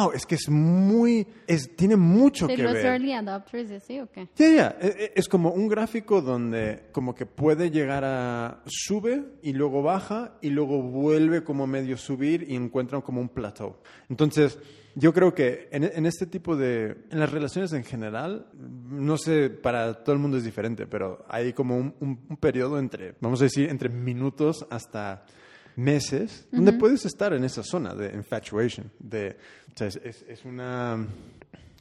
[0.05, 2.85] wow, es que es muy es tiene mucho ¿De que los ver.
[2.85, 4.29] early adopters así o qué?
[4.37, 9.55] Ya, ya, e- es como un gráfico donde como que puede llegar a sube y
[9.55, 13.77] luego baja y luego vuelve como medio subir y encuentra como un plateau.
[14.11, 14.59] Entonces,
[14.97, 18.47] yo creo que en, en este tipo de, en las relaciones en general,
[18.91, 22.79] no sé, para todo el mundo es diferente, pero hay como un, un- un periodo
[22.79, 25.25] entre, vamos a decir, entre minutos hasta
[25.77, 29.37] meses, donde puedes estar en esa zona de infatuation, de,
[29.75, 31.07] o sea, es- es- una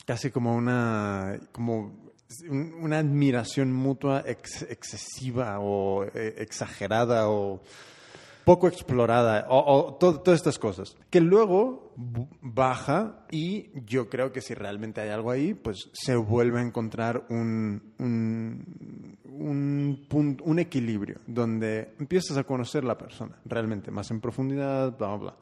[0.06, 2.02] casi como una como
[2.50, 7.62] un- una admiración mutua ex- excesiva o eh, exagerada o
[8.46, 11.94] poco explorada o, o to- todas estas cosas que luego
[12.42, 17.26] baja y yo creo que si realmente hay algo ahí pues se vuelve a encontrar
[17.30, 24.20] un un, un, pun- un equilibrio donde empiezas a conocer la persona realmente más en
[24.22, 25.36] profundidad bla bla bla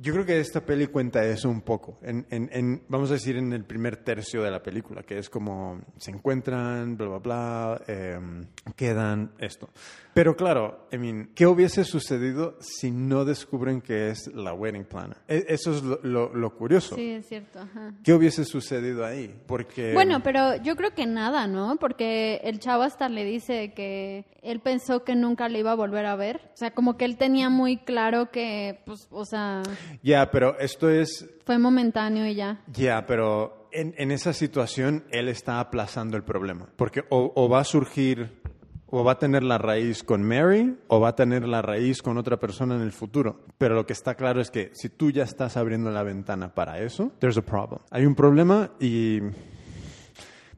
[0.00, 3.36] yo creo que esta peli cuenta eso un poco, en, en- en- vamos a decir
[3.36, 7.82] en el primer tercio de la película, que es como se encuentran, bla, bla, bla,
[7.86, 9.68] em, quedan esto.
[10.14, 15.18] Pero claro, I mean, ¿qué hubiese sucedido si no descubren que es la wedding planner?
[15.28, 16.96] E- Eso es lo, lo- lo curioso.
[16.96, 17.60] Sí, es cierto.
[17.60, 17.92] Ajá.
[18.02, 19.38] ¿Qué hubiese sucedido ahí?
[19.46, 19.92] Porque...
[19.94, 21.76] Bueno, pero yo creo que nada, ¿no?
[21.78, 26.06] Porque el chavo hasta le dice que él pensó que nunca le iba a volver
[26.06, 26.40] a ver.
[26.54, 29.62] O sea, como que él tenía muy claro que, pues, o sea,
[30.02, 32.60] Ya, pero esto es fue momentáneo y ya.
[32.72, 36.68] Ya, pero en, en esa situación él está aplazando el problema.
[36.76, 38.40] Porque o, o va a surgir,
[38.86, 42.18] o va a tener la raíz con Mary, o va a tener la raíz con
[42.18, 43.44] otra persona en el futuro.
[43.58, 46.78] Pero lo que está claro es que si tú ya estás abriendo la ventana para
[46.80, 47.80] eso, there's a problem.
[47.90, 49.20] Hay un problema y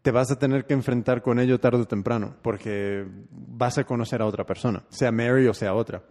[0.02, 4.20] te vas a tener que enfrentar con ello tarde o temprano, porque vas a conocer
[4.20, 6.02] a otra persona, sea Mary o sea otra.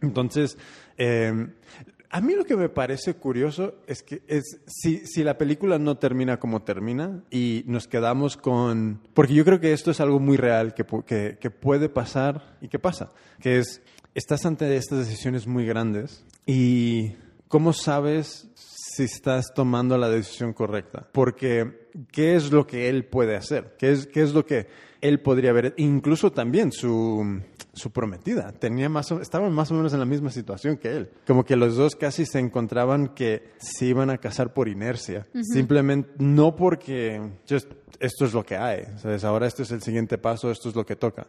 [0.00, 0.56] Entonces,
[0.96, 1.48] eh,
[2.10, 5.96] a mí lo que me parece curioso es que es si, si la película no
[5.96, 9.00] termina como termina y nos quedamos con...
[9.14, 12.68] Porque yo creo que esto es algo muy real que, que, que puede pasar y
[12.68, 13.80] que pasa, que es,
[14.14, 17.12] estás ante estas decisiones muy grandes y
[17.48, 18.50] ¿cómo sabes
[18.90, 21.06] si estás tomando la decisión correcta.
[21.12, 23.76] Porque, ¿qué es lo que él puede hacer?
[23.78, 24.66] ¿Qué es, qué es lo que
[25.00, 25.74] él podría ver?
[25.76, 27.40] Incluso también su,
[27.72, 28.52] su prometida.
[28.52, 31.10] Tenía más o- estaban más o menos en la misma situación que él.
[31.26, 35.26] Como que los dos casi se encontraban que se iban a casar por inercia.
[35.42, 38.84] Simplemente, no porque just, esto es lo que hay.
[38.98, 39.24] ¿sabes?
[39.24, 41.26] Ahora este es el siguiente paso, esto es lo que toca.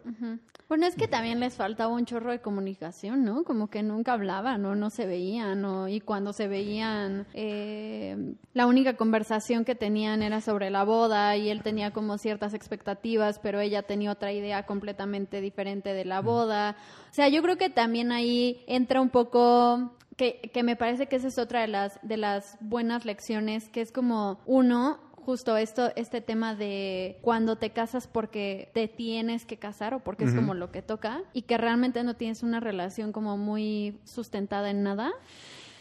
[0.69, 3.43] Bueno, es que también les faltaba un chorro de comunicación, ¿no?
[3.43, 4.73] Como que nunca hablaban, ¿no?
[4.73, 5.89] No se veían, ¿no?
[5.89, 11.49] Y cuando se veían, eh, la única conversación que tenían era sobre la boda y
[11.49, 16.40] él tenía como ciertas expectativas, pero ella tenía otra idea completamente diferente de la boda.
[16.45, 21.17] O sea, yo creo que también ahí entra un poco que, que me parece que
[21.17, 25.91] esa es otra de las, de las buenas lecciones, que es como uno, justo esto,
[25.95, 30.53] este tema de cuando te casas porque te tienes que casar o porque es como
[30.53, 35.11] lo que toca y que realmente no tienes una relación como muy sustentada en nada.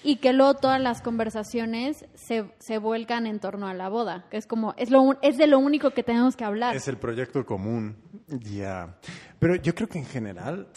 [0.03, 4.39] Y que luego todas las conversaciones se, se vuelcan en torno a la boda, que
[4.39, 6.75] es como, es, lo, es de lo único que tenemos que hablar.
[6.75, 7.97] Es el proyecto común.
[8.29, 8.97] Ya.
[9.39, 10.69] Pero yo creo que en general,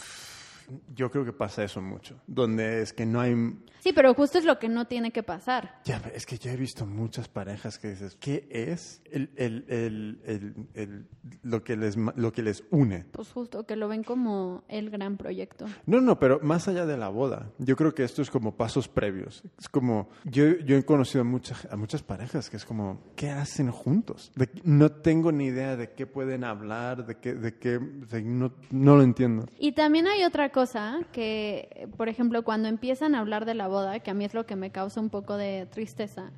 [0.94, 2.20] yo creo que pasa eso mucho.
[2.26, 3.34] Donde es que no hay
[3.80, 5.80] Sí, pero justo es lo que no tiene que pasar.
[5.84, 10.54] Ya, es que yo he visto muchas parejas que dices, ¿qué es el, el- el-
[10.74, 11.06] el-
[11.42, 13.04] lo, que les, lo que les une?
[13.12, 15.66] Pues justo que lo ven como el gran proyecto.
[15.84, 18.88] No, no, pero más allá de la boda, yo creo que esto es como pasos
[18.88, 19.42] previos.
[19.58, 23.28] Es como, yo, yo he conocido a muchas, a muchas parejas que es como, ¿qué
[23.30, 24.32] hacen juntos?
[24.34, 28.54] De- no tengo ni idea de qué pueden hablar, de qué, de qué, de- no,
[28.70, 29.44] no lo entiendo.
[29.58, 30.63] Y también hay otra cosa
[31.12, 34.46] que, por ejemplo, cuando empiezan a hablar de la boda, que a mí es lo
[34.46, 36.30] que me causa un poco de tristeza,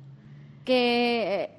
[0.65, 1.49] que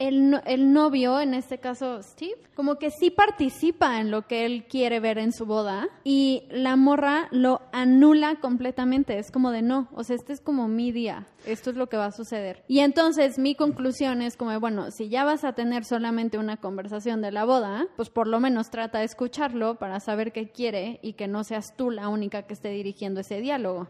[0.00, 4.64] el, el novio, en este caso Steve, como que sí participa en lo que él
[4.68, 9.18] quiere ver en su boda y la morra lo anula completamente.
[9.18, 11.98] Es como de no, o sea, este es como mi día, esto es lo que
[11.98, 12.64] va a suceder.
[12.66, 17.20] Y entonces mi conclusión es como, bueno, si ya vas a tener solamente una conversación
[17.20, 21.12] de la boda, pues por lo menos trata de escucharlo para saber qué quiere y
[21.12, 23.88] que no seas tú la única que esté dirigiendo ese diálogo.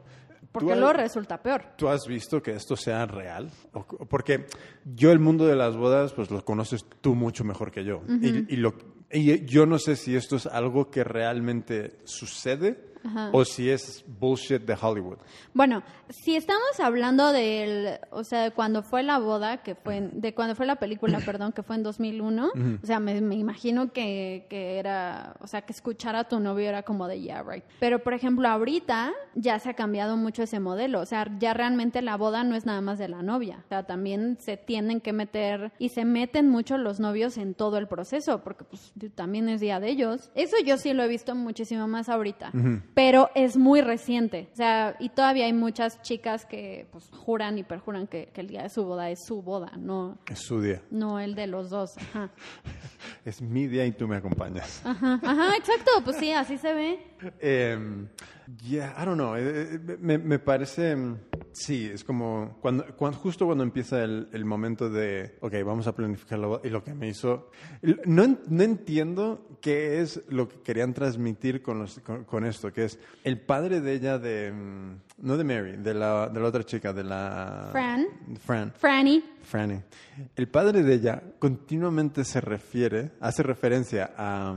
[0.52, 1.62] Porque luego resulta peor.
[1.76, 3.50] ¿Tú has visto que esto sea real?
[3.72, 4.46] O- Porque
[4.84, 8.02] yo el mundo de las bodas, pues lo conoces tú mucho mejor que yo.
[8.20, 8.74] y, y lo,
[9.12, 12.88] y yo no sé si esto es algo que realmente sucede
[13.32, 15.16] o si es bullshit de Hollywood.
[15.54, 20.20] Bueno, si estamos hablando del, o sea, de cuando fue la boda, que fue, en-
[20.20, 22.50] de cuando fue la película, perdón, que fue en 2001,
[22.82, 26.68] o sea, me, me imagino que, que era, o sea, que escuchar a tu novio
[26.68, 27.64] era como de, yeah, right.
[27.78, 32.02] Pero, por ejemplo, ahorita ya se ha cambiado mucho ese modelo, o sea, ya realmente
[32.02, 35.14] la boda no es nada más de la novia, o sea, también se tienen que
[35.14, 39.60] meter y se meten mucho los novios en todo el proceso, porque pues también es
[39.60, 40.30] día de ellos.
[40.34, 42.52] Eso yo sí lo he visto muchísimo más ahorita,
[42.94, 47.62] pero es muy reciente, o sea, y todavía hay muchas chicas que pues juran y
[47.62, 50.82] perjuran que, que el día de su boda es su boda, no, Es su día.
[50.90, 51.96] no el de los dos.
[51.96, 52.30] Ajá,
[53.24, 54.82] Es mi día y tú me acompañas.
[54.84, 56.98] ajá, ajá exacto, pues sí, así se ve.
[57.40, 57.78] Eh,
[58.62, 59.36] yeah, I don't know.
[59.36, 61.16] Eh, eh, Me, me parece, mm,
[61.52, 65.94] sí, es como cuando, cuando- justo cuando empieza el, el momento de, ok, vamos a
[65.94, 67.50] planificar la boda, y lo que me hizo,
[68.06, 72.84] no, no entiendo qué es lo que querían transmitir con, los- con, con esto, que
[72.84, 76.64] es el padre de ella, de, mm, no de Mary, de la, de la otra
[76.64, 77.68] chica, de la...
[77.72, 78.06] Fran.
[78.44, 78.72] Fran.
[78.76, 79.80] Franny, Franny.
[80.36, 84.56] El padre de ella continuamente se refiere, hace referencia a,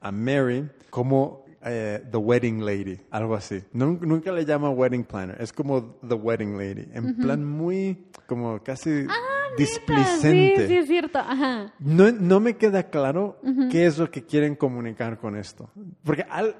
[0.00, 3.62] a Mary como eh, The Wedding Lady, algo así.
[3.72, 8.62] Nun- nunca le llama Wedding Planner, es como The Wedding Lady, en plan muy, como
[8.62, 9.06] casi
[9.56, 10.54] displicente.
[10.56, 11.72] Ah, Sí, sí es cierto, ajá.
[11.78, 13.40] No, no me queda claro
[13.70, 15.70] qué es lo que quieren comunicar con esto.
[16.04, 16.54] Porque, al,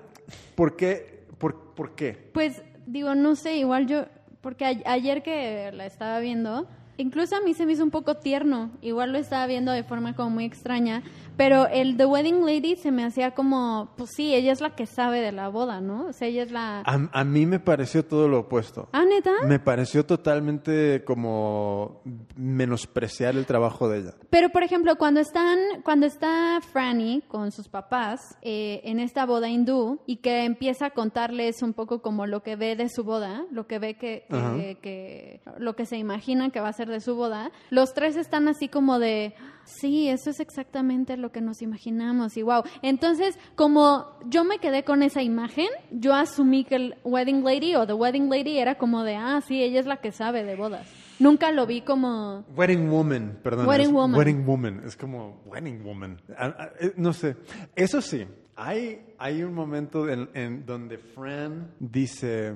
[0.54, 1.26] ¿por qué?
[1.38, 2.30] ¿Por, por qué?
[2.32, 4.06] Pues digo, no sé, igual yo,
[4.40, 8.16] porque a- ayer que la estaba viendo, incluso a mí se me hizo un poco
[8.16, 11.02] tierno, igual lo estaba viendo de forma como muy extraña,
[11.38, 14.84] pero el The Wedding Lady se me hacía como, pues sí, ella es la que
[14.84, 16.06] sabe de la boda, ¿no?
[16.08, 16.80] O sea, ella es la...
[16.80, 18.88] A, a mí me pareció todo lo opuesto.
[18.92, 19.30] Ah, neta.
[19.46, 22.02] Me pareció totalmente como
[22.36, 24.14] menospreciar el trabajo de ella.
[24.30, 29.48] Pero, por ejemplo, cuando están, cuando está Franny con sus papás eh, en esta boda
[29.48, 33.44] hindú y que empieza a contarles un poco como lo que ve de su boda,
[33.50, 37.00] lo que ve que, que- que- lo que se imagina que va a ser de
[37.00, 39.34] su boda, los tres están así como de,
[39.68, 42.62] sí, eso es exactamente lo que nos imaginamos y wow.
[42.82, 47.86] Entonces, como yo me quedé con esa imagen, yo asumí que el wedding lady o
[47.86, 50.88] the wedding lady era como de, ah, sí, ella es la que sabe de bodas.
[51.18, 53.66] Nunca lo vi como Wedding Woman, perdón.
[53.66, 54.18] Wedding es Woman.
[54.18, 56.20] Wedding Woman, es como Wedding Woman.
[56.36, 57.36] Ah, ah, eh, no sé.
[57.74, 62.54] Eso sí, hay, hay un momento en, en donde Fran dice,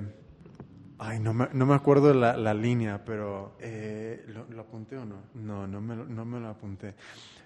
[1.04, 5.04] Ay, no me, no me acuerdo la, la línea, pero eh, ¿lo, lo apunté o
[5.04, 5.16] no?
[5.34, 6.94] No, no me, lo- no me lo apunté.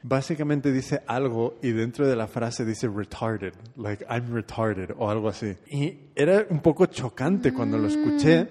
[0.03, 5.29] Básicamente dice algo y dentro de la frase dice retarded, like I'm retarded o algo
[5.31, 5.57] así.
[5.71, 8.47] Y era un poco chocante cuando lo escuché.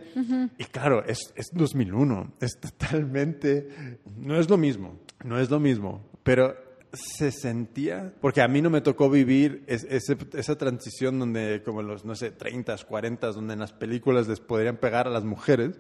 [0.58, 4.00] Y claro, es, es 2001, es totalmente...
[4.18, 6.56] No es lo mismo, no es lo mismo, pero
[6.96, 12.06] se sentía, porque a mí no me tocó vivir es- esa transición donde como los,
[12.06, 15.76] no sé, 30, 40, donde en las películas les podrían pegar a las mujeres.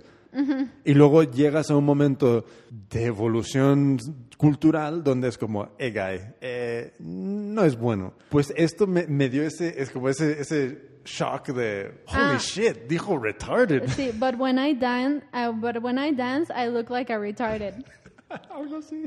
[0.84, 2.43] Y luego llegas a un momento
[2.89, 3.97] de evolución
[4.38, 8.15] cultural donde es como, eh, guy, eh, no es bueno.
[8.30, 12.38] Pues esto me, me dio ese, es como ese, ese shock de, holy Ah.
[12.38, 13.88] shit, dijo retarded.
[13.91, 17.86] Sí, but when I dance, uh, but when I dance, I look like a retarded.
[18.49, 19.05] Algo así.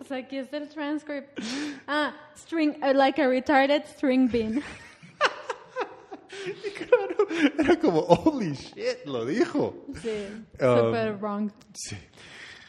[0.00, 1.38] O sea, aquí está el transcript.
[1.86, 4.62] Ah, string, uh, like a retarded string bean.
[6.76, 7.26] Claro,
[7.58, 9.84] era como, holy shit, lo dijo.
[10.00, 10.26] Sí,
[10.60, 11.50] Um, super wrong.
[11.74, 11.96] Sí.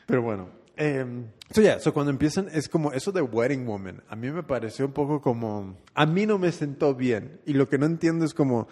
[0.06, 0.50] Pero bueno.
[0.76, 1.06] Eh,
[1.52, 4.02] so yeah, so cuando empiezan es como eso de Wedding Woman.
[4.10, 5.78] A mí me pareció un poco como.
[5.94, 7.40] A mí no me sentó bien.
[7.46, 8.68] Y lo que no entiendo es como.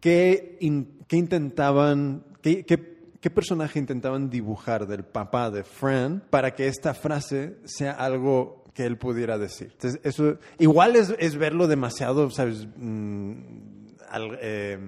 [0.00, 2.24] ¿Qué, in- qué intentaban.
[2.42, 2.76] Qué, qué,
[3.24, 8.84] qué personaje intentaban dibujar del papá de Fran para que esta frase sea algo que
[8.84, 9.70] él pudiera decir?
[9.72, 10.36] Entonces, eso.
[10.58, 12.68] Igual es, es verlo demasiado, ¿sabes?
[12.76, 13.32] Mm,
[14.42, 14.78] eh,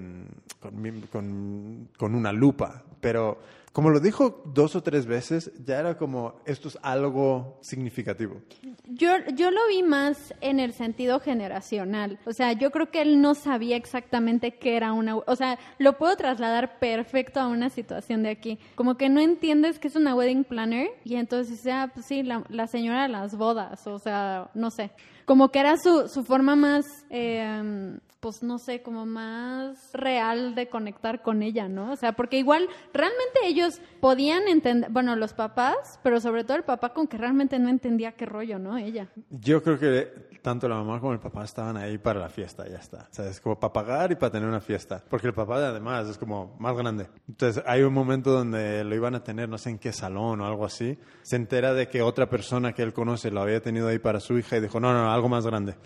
[1.10, 3.38] con- con una lupa, pero
[3.76, 8.40] como lo dijo dos o tres veces, ya era como, esto es algo significativo.
[8.86, 12.18] Yo, yo lo vi más en el sentido generacional.
[12.24, 15.16] O sea, yo creo que él no sabía exactamente qué era una...
[15.18, 18.58] O sea, lo puedo trasladar perfecto a una situación de aquí.
[18.76, 22.44] Como que no entiendes que es una wedding planner y entonces, ah, pues sí, la,
[22.48, 23.86] la señora de las bodas.
[23.86, 24.90] O sea, no sé.
[25.26, 30.68] Como que era su, su forma más, eh, pues no sé, como más real de
[30.68, 31.92] conectar con ella, ¿no?
[31.92, 36.64] O sea, porque igual realmente ellos podían entender, bueno, los papás, pero sobre todo el
[36.64, 38.78] papá con que realmente no entendía qué rollo, ¿no?
[38.78, 39.06] Ella.
[39.30, 42.78] Yo creo que tanto la mamá como el papá estaban ahí para la fiesta, ya
[42.78, 43.06] está.
[43.08, 45.00] O sea, es como para pagar y para tener una fiesta.
[45.08, 47.06] Porque el papá además es como más grande.
[47.28, 50.46] Entonces hay un momento donde lo iban a tener, no sé en qué salón o
[50.46, 50.98] algo así.
[51.22, 54.36] Se entera de que otra persona que él conoce lo había tenido ahí para su
[54.36, 55.76] hija y dijo, no, no, algo más grande.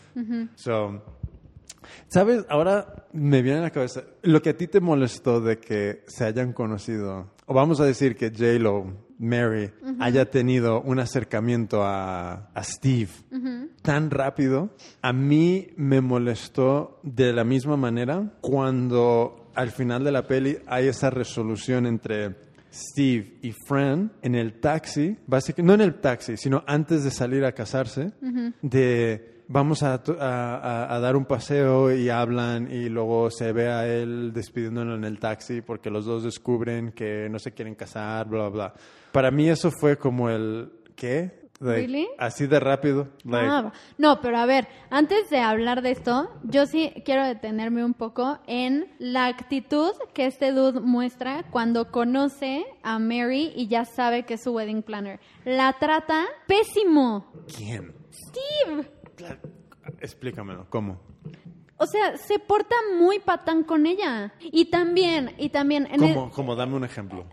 [0.54, 1.02] So,
[2.08, 2.44] ¿Sabes?
[2.48, 6.24] Ahora me viene a la cabeza lo que a ti te molestó de que se
[6.24, 12.64] hayan conocido, o vamos a decir que J-Lo, Mary, haya tenido un acercamiento a, a
[12.64, 13.10] Steve
[13.82, 14.70] tan rápido,
[15.02, 20.88] a mí me molestó de la misma manera cuando al final de la peli hay
[20.88, 22.36] esa resolución entre
[22.72, 27.44] Steve y Fran en el taxi, básicamente, no en el taxi, sino antes de salir
[27.44, 28.12] a casarse,
[28.62, 33.68] de vamos a, a- a- a dar un paseo y hablan y luego se ve
[33.68, 38.28] a él despidiéndolo en el taxi porque los dos descubren que no se quieren casar,
[38.28, 38.72] bla, bla.
[39.12, 41.40] Para mí eso fue como el, ¿qué?
[41.62, 42.08] Like, Really?
[42.16, 43.08] Así de rápido.
[43.24, 47.84] like, Ah, no, pero a ver, antes de hablar de esto, yo sí quiero detenerme
[47.84, 53.84] un poco en la actitud que este dude muestra cuando conoce a Mary y ya
[53.84, 55.20] sabe que es su wedding planner.
[55.44, 57.26] La trata pésimo.
[57.54, 57.92] ¿Quién?
[58.10, 58.90] Steve.
[59.20, 59.38] Claro,
[60.00, 61.00] Explícamelo, ¿cómo?
[61.76, 64.34] O sea, se porta muy patán con ella.
[64.40, 66.54] Y también, y también, en el- ¿Cómo, cómo?
[66.56, 67.24] Dame un ejemplo.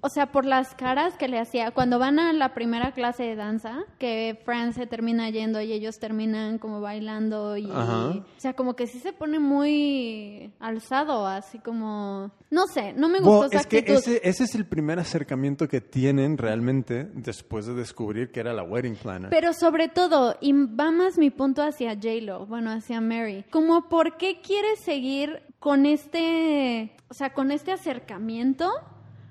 [0.00, 1.70] O sea, por las caras que le hacía.
[1.72, 5.98] Cuando van a la primera clase de danza, que Fran se termina yendo y ellos
[5.98, 7.70] terminan como bailando y...
[7.70, 8.08] Ajá.
[8.08, 12.30] O sea, como que sí se pone muy alzado, así como...
[12.50, 13.84] No sé, no me gustó esa es que
[14.22, 18.96] ese es el primer acercamiento que tienen realmente después de descubrir que era la wedding
[18.96, 19.30] planner.
[19.30, 24.16] Pero sobre todo, y va más mi punto hacia J-Lo, bueno, hacia Mary, como por
[24.16, 28.68] qué quiere seguir con este, o sea, con este acercamiento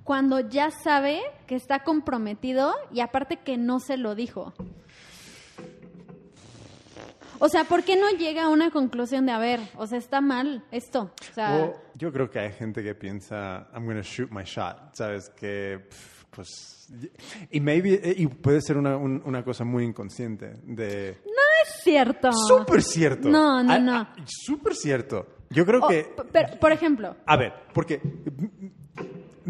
[0.10, 4.56] cuando ya sabe que está comprometido y aparte que no se lo dijo.
[7.38, 10.19] O sea, ¿por qué no llega a una conclusión de, a ver, o sea, está
[10.19, 11.12] mal esto?
[11.30, 14.43] O sea, Well, yo creo que hay gente que piensa, I'm going to shoot my
[14.45, 15.30] shot, ¿sabes?
[15.30, 15.88] Que,
[16.32, 16.88] pues,
[17.52, 21.10] y maybe, y puede ser una, un- una cosa muy inconsciente de...
[21.12, 22.32] es cierto.
[22.34, 23.30] Súper cierto.
[23.30, 23.93] No, no, Ah, no.
[23.95, 25.36] ah, Súper cierto.
[25.52, 26.13] Yo creo O- que...
[26.32, 28.00] pero, por ejemplo, A ver, porque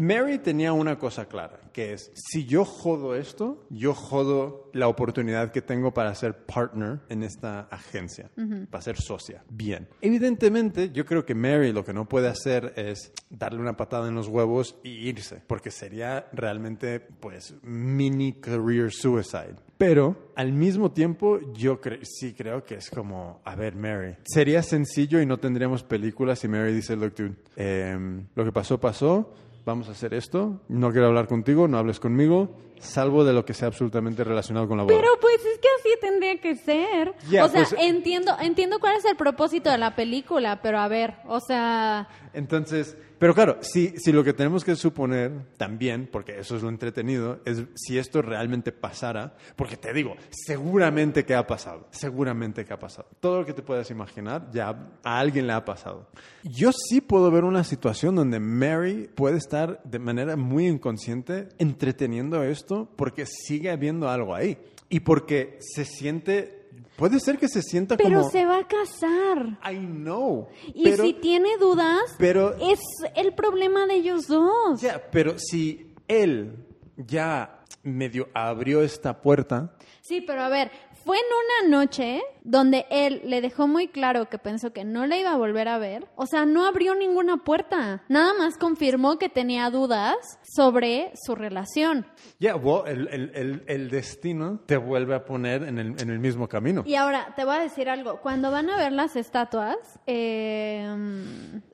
[0.00, 5.52] Mary tenía una cosa clara, que es, si yo jodo esto, yo jodo la oportunidad
[5.52, 8.30] que tengo para ser partner en esta agencia,
[8.70, 9.44] para ser socia.
[9.50, 9.86] Bien.
[10.00, 14.14] Evidentemente, yo creo que Mary lo que no puede hacer es darle una patada en
[14.14, 19.56] los huevos y irse, porque sería realmente, pues, mini career suicide.
[19.76, 24.62] Pero al mismo tiempo, yo cre- sí creo que es como, a ver, Mary, sería
[24.62, 29.34] sencillo y no tendríamos películas si Mary dice, look, dude, em, lo que pasó, pasó,
[29.64, 32.50] vamos a hacer esto, no quiero hablar contigo, no hables conmigo,
[32.80, 34.96] salvo de lo que sea absolutamente relacionado con la boda.
[34.96, 37.14] Pero pues es que así tendría que ser.
[37.30, 40.88] Ya, o sea, pues- entiendo, entiendo cuál es el propósito de la película, pero a
[40.88, 46.38] ver, o sea, Entonces, pero claro, si, si lo que tenemos que suponer también, porque
[46.38, 51.46] eso es lo entretenido, es si esto realmente pasara, porque te digo, seguramente que ha
[51.46, 53.08] pasado, seguramente que ha pasado.
[53.20, 54.70] Todo lo que te puedas imaginar, ya
[55.04, 56.08] a alguien le ha pasado.
[56.44, 62.42] Yo sí puedo ver una situación donde Mary puede estar de manera muy inconsciente entreteniendo
[62.42, 64.58] esto porque sigue habiendo algo ahí
[64.88, 68.30] y porque se siente, puede ser que se sienta pero como...
[68.30, 69.58] se va a casar.
[69.70, 70.48] I know.
[70.74, 72.80] Y pero- si tiene dudas, pero- es
[73.16, 74.80] el problema de ellos dos.
[74.80, 76.66] Ya, pero si él
[76.96, 80.72] ya medio abrió esta puerta, Sí, pero a ver,
[81.04, 85.20] fue en una noche donde él le dejó muy claro que pensó que no le
[85.20, 86.06] iba a volver a ver.
[86.16, 88.02] O sea, no abrió ninguna puerta.
[88.08, 90.16] Nada más confirmó que tenía dudas
[90.54, 92.06] sobre su relación.
[92.38, 96.18] ya, well, el, el- el- el destino te vuelve a poner en el, en el
[96.18, 96.82] mismo camino.
[96.86, 98.20] Y ahora, te voy a decir algo.
[98.20, 99.76] Cuando van a ver las estatuas,
[100.06, 100.86] eh,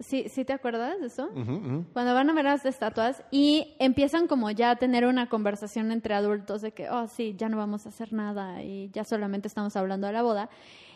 [0.00, 1.28] ¿sí, ¿sí te acuerdas de eso?
[1.92, 6.14] Cuando van a ver las estatuas y empiezan como ya a tener una conversación entre
[6.14, 9.76] adultos de que, oh, sí, ya no vamos a hacer nada y ya solamente estamos
[9.76, 10.48] hablando de la boda.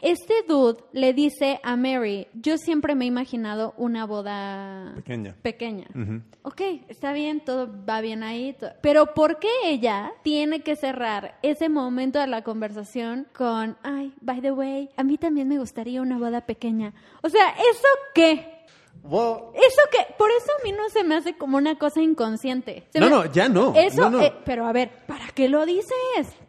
[0.02, 5.36] Este dude le dice a Mary, yo siempre me he imaginado una boda Pequeña.
[5.42, 5.88] pequeña.
[5.94, 6.22] Ujú.
[6.42, 8.56] Ok, está bien, todo va bien ahí.
[8.80, 14.40] Pero ¿por qué ella tiene que cerrar ese momento de la conversación con, ay, by
[14.40, 16.94] the way, a mí también me gustaría una boda pequeña?
[17.22, 18.58] O sea, ¿eso qué?
[19.02, 22.84] Well, Eso que, por eso a mí no se me hace como una cosa inconsciente.
[22.90, 23.74] Se No, me- no, ya no.
[23.74, 24.20] Eso, No, no.
[24.22, 25.92] eh, pero a ver, ¿para qué lo dices?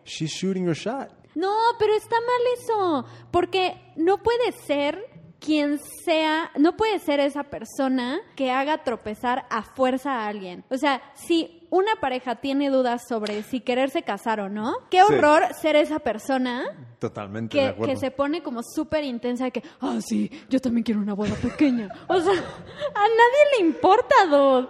[0.06, 1.10] she's shooting her shot.
[1.36, 5.06] No, pero está mal eso, porque no puede ser
[5.40, 10.64] quien sea, no puede ser esa persona que haga tropezar a fuerza a alguien.
[10.70, 15.04] O sea, si una pareja tiene dudas sobre si quererse casar o no, qué Sí.
[15.14, 16.66] horror ser esa persona
[17.00, 17.94] Totalmente de que, acuerdo.
[17.94, 21.34] que se pone como súper intensa de que, ah, sí, yo también quiero una boda
[21.42, 21.90] pequeña.
[22.08, 24.68] O sea, a nadie le importa, dude.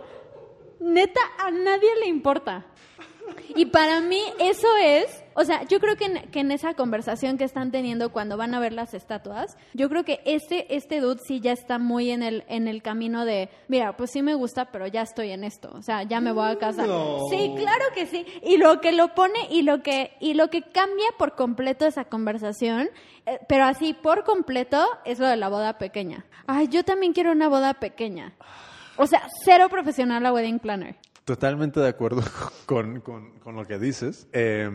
[0.80, 2.66] Neta, a nadie le importa.
[3.55, 7.38] Y para mí eso es, o sea, yo creo que en, que en esa conversación
[7.38, 11.21] que están teniendo cuando van a ver las estatuas, yo creo que este, este dude
[11.25, 14.71] sí ya está muy en el, en el camino de, mira, pues sí me gusta,
[14.71, 16.88] pero ya estoy en esto, o sea, ya me voy a casar.
[16.88, 17.19] No.
[17.29, 18.25] Sí, claro que sí.
[18.43, 22.05] Y lo que lo pone y lo que, y lo que cambia por completo esa
[22.05, 22.89] conversación,
[23.25, 26.25] eh, pero así por completo, es lo de la boda pequeña.
[26.47, 28.34] Ay, yo también quiero una boda pequeña.
[28.97, 30.95] O sea, cero profesional la wedding planner.
[31.26, 32.22] Totalmente de acuerdo
[32.65, 34.28] con, con- con lo que dices.
[34.34, 34.69] Eh,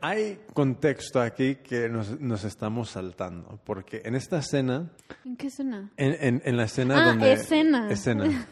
[0.00, 4.90] hay contexto aquí que nos, nos estamos saltando, porque en esta escena,
[5.24, 5.90] ¿En qué suena?
[5.96, 7.32] en, en- en la escena Ah, donde...
[7.32, 7.90] escena.
[7.90, 8.46] Escena.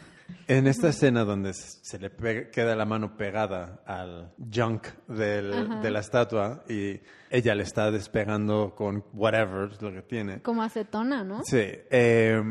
[0.47, 2.11] En esta escena donde se le
[2.51, 8.73] queda la mano pegada al junk del- de la estatua y ella le está despegando
[8.75, 10.41] con whatever, lo que tiene.
[10.41, 11.41] Como acetona, ¿no?
[11.45, 12.41] Sí, eh,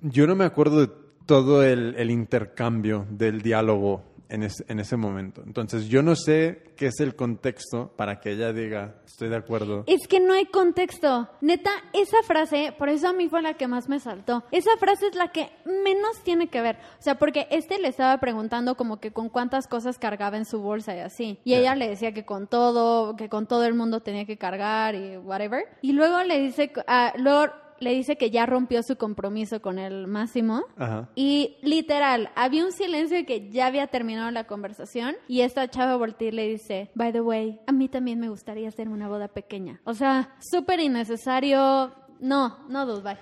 [0.00, 0.90] yo no me acuerdo de
[1.30, 5.42] todo el, el intercambio del diálogo en, es- en ese momento.
[5.46, 9.84] Entonces, yo no sé qué es el contexto para que ella diga, estoy de acuerdo.
[9.86, 11.28] Es que no hay contexto.
[11.40, 14.42] Neta, esa frase, por eso a mí fue la que más me saltó.
[14.50, 16.76] Esa frase es la que menos tiene que ver.
[16.98, 20.60] O sea, porque este le estaba preguntando como que con cuántas cosas cargaba en su
[20.60, 21.38] bolsa y así.
[21.44, 24.94] Y ella le decía que con todo, que con todo el mundo tenía que cargar
[24.96, 25.64] y whatever.
[25.82, 30.06] Y luego le dice, ah, luego le dice que ya rompió su compromiso con el
[30.06, 30.64] Máximo.
[30.76, 31.08] Ajá.
[31.14, 35.96] Y literal, había un silencio de que ya había terminado la conversación y esta chava
[35.96, 39.28] voltea y le dice, by the way, a mí también me gustaría hacer una boda
[39.28, 39.80] pequeña.
[39.84, 41.92] O sea, súper innecesario.
[42.20, 43.18] No, no dude, bye.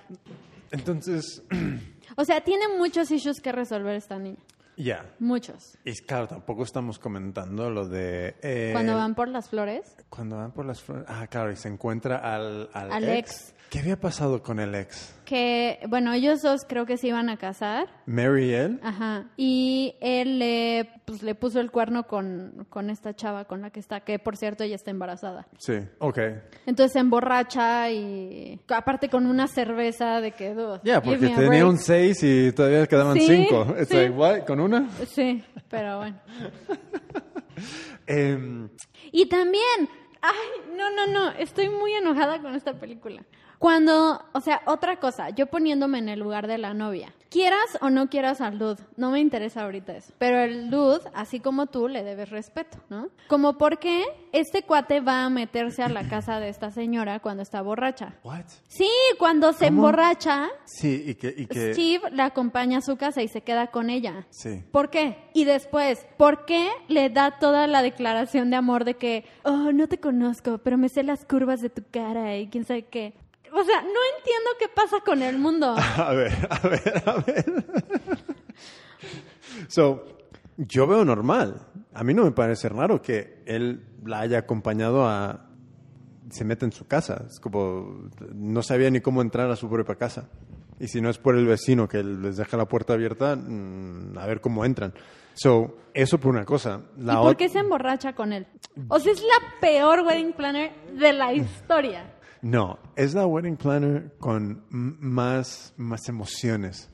[0.71, 1.41] Entonces,
[2.15, 4.39] O sea, tiene muchos issues que resolver esta niña.
[4.83, 5.05] Ya.
[5.19, 5.77] Muchos.
[5.85, 8.35] Y claro, tampoco estamos comentando lo de...
[8.41, 11.05] eh, Cuando van por las flores, Cuando van por las flores...
[11.07, 13.53] Ah, claro, y se encuentra al, al, Al ex.
[13.69, 15.13] ¿Qué había pasado con el ex?
[15.29, 17.87] Que, bueno, ellos dos creo que se iban a casar.
[18.07, 18.79] ¿Mary y él?
[18.81, 19.25] Ajá.
[19.37, 23.79] Y él le, pues, le puso el cuerno con, con esta chava con la que
[23.79, 25.47] está, que por cierto ella está embarazada.
[25.59, 26.17] Sí, ok.
[26.65, 30.81] Entonces se emborracha y aparte con una cerveza de que dos.
[30.83, 33.75] Ya, porque tenía un 6 y todavía quedaban Sí, 5.
[33.87, 33.95] sí.
[33.95, 34.39] like, what?
[34.47, 34.89] ¿Con una?
[35.05, 36.19] Sí, pero bueno.
[38.07, 38.67] Em,
[39.11, 39.89] Y también,
[40.23, 43.23] ay, no, no, no, estoy muy enojada con esta película.
[43.59, 47.13] Cuando, o sea, otra cosa, yo poniéndome en el lugar de la novia.
[47.29, 50.13] Quieras o no quieras al dude, no me interesa ahorita eso.
[50.17, 53.09] Pero el dude, así como tú, le debes respeto, ¿no?
[53.27, 57.43] Como por qué este cuate va a meterse a la casa de esta señora cuando
[57.43, 58.15] está borracha.
[58.23, 58.45] what?
[58.69, 58.89] Sí,
[59.19, 59.89] cuando se ¿Cómo?
[59.89, 61.35] emborracha, Sí, y que...
[61.37, 64.25] Y que Steve la acompaña a su casa y se queda con ella.
[64.29, 64.63] Sí.
[64.71, 65.17] ¿Por qué?
[65.33, 69.87] Y después, ¿por qué le da toda la declaración de amor de que, oh, no
[69.87, 73.13] te conozco, pero me sé las curvas de tu cara y quién sabe qué?
[73.51, 75.75] O sea, no entiendo qué pasa con el mundo.
[75.97, 77.63] A ver, a ver, a ver.
[79.67, 80.05] so,
[80.57, 81.67] yo veo normal.
[81.93, 85.45] A mí no me parece raro que él la haya acompañado a...
[86.29, 87.25] Se meta en su casa.
[87.27, 88.09] Es como...
[88.33, 90.29] No sabía ni cómo entrar a su propia casa.
[90.79, 94.25] Y si no es por el vecino que les deja la puerta abierta, mm, a
[94.25, 94.93] ver cómo entran.
[95.33, 96.81] So, eso por una cosa.
[96.97, 98.47] La ¿Y por qué se emborracha con él?
[98.87, 102.18] O sea, es la peor wedding planner de la historia.
[102.41, 106.89] No, es la wedding planner con más, más emociones.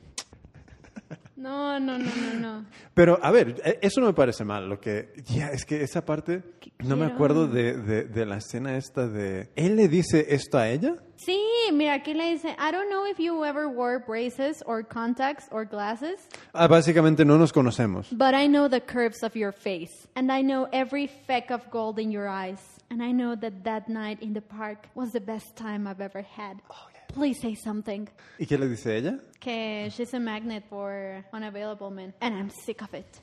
[1.36, 2.64] No, no, no, no, no.
[2.94, 4.68] Pero, a ver, e- eso no me parece mal.
[4.68, 6.42] Lo que, ya, es que esa parte,
[6.82, 9.50] no me acuerdo de, de, de la escena esta de...
[9.54, 10.96] ¿Él le dice esto a ella?
[11.16, 11.38] Sí,
[11.72, 15.66] mira, aquí le dice, I don't know if you ever wore braces or contacts or
[15.66, 18.08] glasses, Ah, básicamente no nos conocemos.
[18.10, 21.98] But I know the curves of your face, and I know every speck of gold
[22.00, 22.60] in your eyes,
[22.90, 26.22] and I know that that night in the park was the best time I've ever
[26.22, 26.60] had.
[27.08, 28.08] Please say something.
[28.38, 29.18] ¿Y qué le dice ella?
[29.40, 33.20] Que she's a magnet for unavailable men, and I'm sick of it.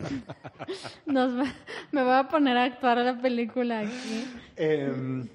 [1.06, 1.52] Nos va-
[1.92, 4.26] me voy a poner a actuar la película aquí.
[4.56, 5.28] Em,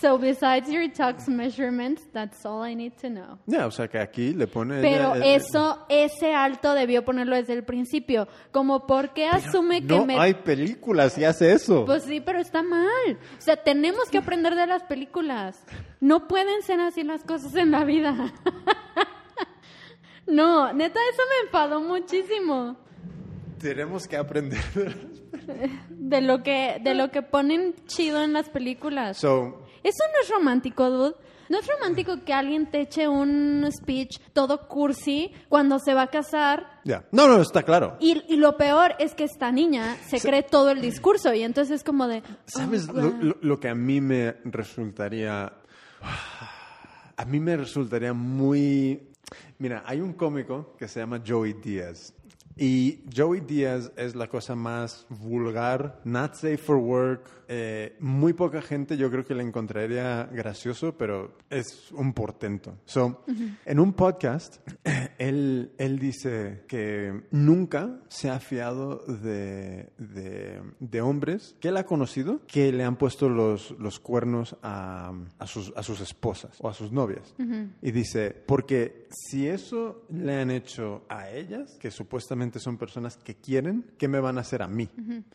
[0.00, 3.38] So besides your tux measurements, that's all I need to know.
[3.46, 4.80] ya, o sea que aquí le pone...
[4.80, 8.28] Pero ella- eh, eso, ese alto debió ponerlo desde el principio.
[8.52, 11.84] Como, ¿por qué asume que No me hay películas y hace eso.
[11.84, 13.18] Pues sí, pero está mal.
[13.38, 15.60] O sea, tenemos que aprender de las películas.
[16.00, 18.14] No pueden ser así las cosas en la vida.
[20.26, 22.76] No, neta, eso me enfadó muchísimo.
[23.58, 24.60] Tenemos que aprender.
[25.88, 29.16] De lo que, de lo que ponen chido en las películas.
[29.16, 31.14] so, Eso no es romántico, dude.
[31.48, 36.06] No es romántico que alguien te eche un speech todo cursi cuando se va a
[36.08, 36.80] casar.
[36.84, 37.04] ya.
[37.10, 37.96] No, no, está claro.
[38.00, 41.76] Y, y lo peor es que esta niña se cree todo el discurso y entonces
[41.76, 42.22] es como de...
[42.44, 43.22] ¿Sabes oh, lo, wow.
[43.22, 45.52] lo- lo que a mí me resultaría...
[47.16, 49.08] A mí me resultaría muy...
[49.58, 52.12] Mira, hay un cómico que se llama Joey Diaz.
[52.58, 57.30] Y Joey Diaz es la cosa más vulgar, not safe for work.
[57.50, 62.76] eh, muy poca gente yo creo que le encontraría gracioso, pero es un portento.
[62.84, 63.24] So,
[63.64, 64.58] En un podcast,
[65.18, 71.84] él, él dice que nunca se ha fiado de, de, de hombres que él ha
[71.86, 76.68] conocido que le han puesto los, los cuernos a, a sus, a sus esposas o
[76.68, 77.34] a sus novias.
[77.80, 83.34] Y dice, porque si eso le han hecho a ellas, que supuestamente son personas que
[83.34, 84.88] quieren, ¿qué me van a hacer a mí?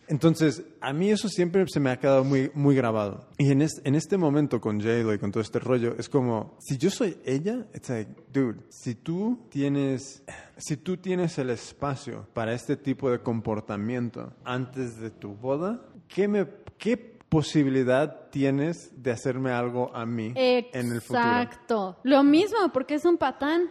[0.07, 3.27] Entonces, a mí eso siempre se me ha quedado muy, muy grabado.
[3.37, 6.57] Y en, es- en este momento con J-Lo y con todo este rollo, es como,
[6.59, 10.23] si yo soy ella, it's like, dude, si tú tienes,
[10.57, 16.27] si tú tienes el espacio para este tipo de comportamiento antes de tu boda, ¿qué
[16.27, 16.47] me,
[16.77, 16.97] qué
[17.29, 21.19] posibilidad tienes de hacerme algo a mí en el futuro?
[21.23, 21.97] Exacto.
[22.03, 23.69] Lo mismo, porque es un patán.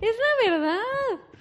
[0.00, 0.10] Es
[0.46, 0.78] la verdad.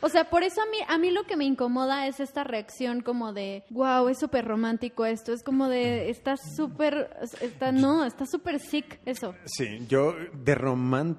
[0.03, 2.99] O sea, por eso a mí, a mí lo que me incomoda es esta reacción
[2.99, 5.31] como de, wow, es súper romántico esto.
[5.31, 9.33] Es como de, está súper, está, no, está súper sick eso.
[9.45, 11.17] Sí, yo de román...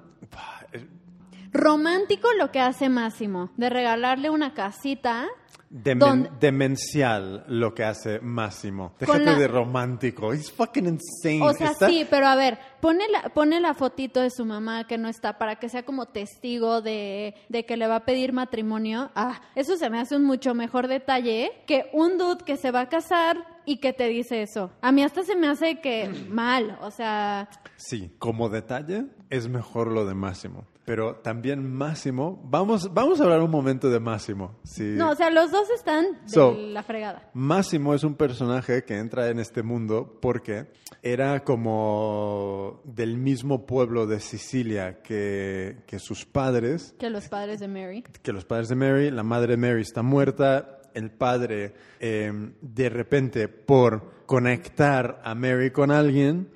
[1.51, 5.25] Romántico lo que hace Máximo, de regalarle una casita.
[5.69, 8.93] Demencial lo que hace Máximo.
[8.99, 10.33] Déjate la- de romántico.
[10.33, 11.41] He's fucking insane.
[11.41, 14.85] O sea, Está- sí, pero a ver, pone la, pone la fotito de su mamá
[14.87, 18.33] que no está para que sea como testigo de, de que le va a pedir
[18.33, 19.11] matrimonio.
[19.15, 22.81] Ah, eso se me hace un mucho mejor detalle que un dude que se va
[22.81, 24.71] a casar y que te dice eso.
[24.81, 29.91] A mí hasta se me hace que mal, o sea, Sí, como detalle es mejor
[29.91, 30.65] lo de Máximo.
[30.85, 32.39] Pero también Máximo...
[32.45, 34.55] Vamos, vamos a hablar un momento de Máximo.
[34.63, 34.93] Sí.
[34.95, 37.29] no, o sea, los dos están de So- la fregada.
[37.33, 40.67] Máximo es un personaje que entra en este mundo porque
[41.01, 47.67] era como del mismo pueblo de Sicilia que, que sus padres Que los padres de
[47.67, 48.03] Mary.
[48.21, 52.31] que los padres de Mary, la madre de Mary está muerta el padre eh,
[52.61, 56.49] de repente por conectar a Mary con alguien,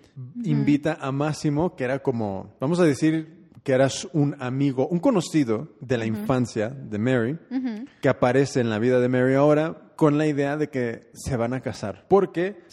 [0.43, 5.69] invita a Máximo, que era como, vamos a decir que eras un amigo, un conocido
[5.81, 7.37] de la infancia de Mary,
[8.01, 11.53] que aparece en la vida de Mary ahora con la idea de que se van
[11.53, 12.05] a casar.
[12.07, 12.63] Porque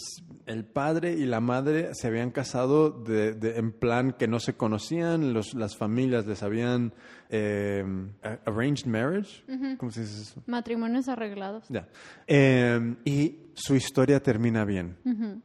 [0.46, 4.54] el padre y la madre se habían casado de, de- en plan que no se
[4.54, 6.92] conocían, los, las familias les habían
[7.30, 7.84] eh,
[8.22, 9.42] a- arranged marriage.
[9.76, 10.40] ¿Cómo se dice eso?
[10.46, 11.64] Matrimonios arreglados.
[11.68, 11.88] Ya.
[12.28, 14.96] Eh, y su historia termina bien.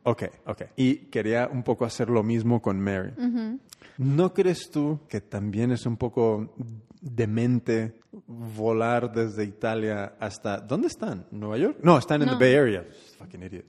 [0.03, 0.61] Ok, ok.
[0.75, 3.11] Y quería un poco hacer lo mismo con Mary.
[3.97, 6.53] ¿No crees tú que también es un poco
[7.01, 10.57] demente volar desde Italia hasta...
[10.59, 11.25] ¿Dónde están?
[11.31, 11.77] ¿Nueva York?
[11.83, 12.37] No, están en No.
[12.37, 12.85] the Bay Area.
[13.17, 13.65] Fucking idiot.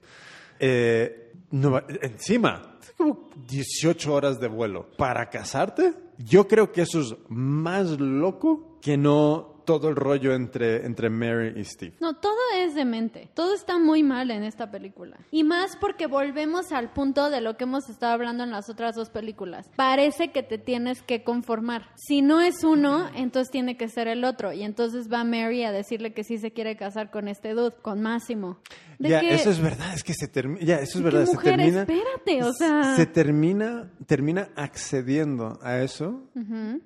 [0.59, 4.89] Eh, Nueva- encima, como 18 horas de vuelo.
[4.97, 5.93] ¿Para casarte?
[6.17, 11.53] Yo creo que eso es más loco que no todo el rollo entre, entre Mary
[11.59, 11.93] y Steve.
[11.99, 13.29] No, todo es demente.
[13.33, 15.17] Todo está muy mal en esta película.
[15.31, 18.95] Y más porque volvemos al punto de lo que hemos estado hablando en las otras
[18.95, 19.69] dos películas.
[19.75, 21.89] Parece que te tienes que conformar.
[21.95, 24.53] Si no es uno, entonces tiene que ser el otro.
[24.53, 28.01] Y entonces va Mary a decirle que sí se quiere casar con este dude, con
[28.01, 28.59] Máximo.
[28.99, 31.53] De Ya, que- eso es verdad, es que se termina, ya, eso es verdad, mujer,
[31.53, 31.81] se termina.
[31.81, 36.23] espérate, o sea- Se termina, termina accediendo a eso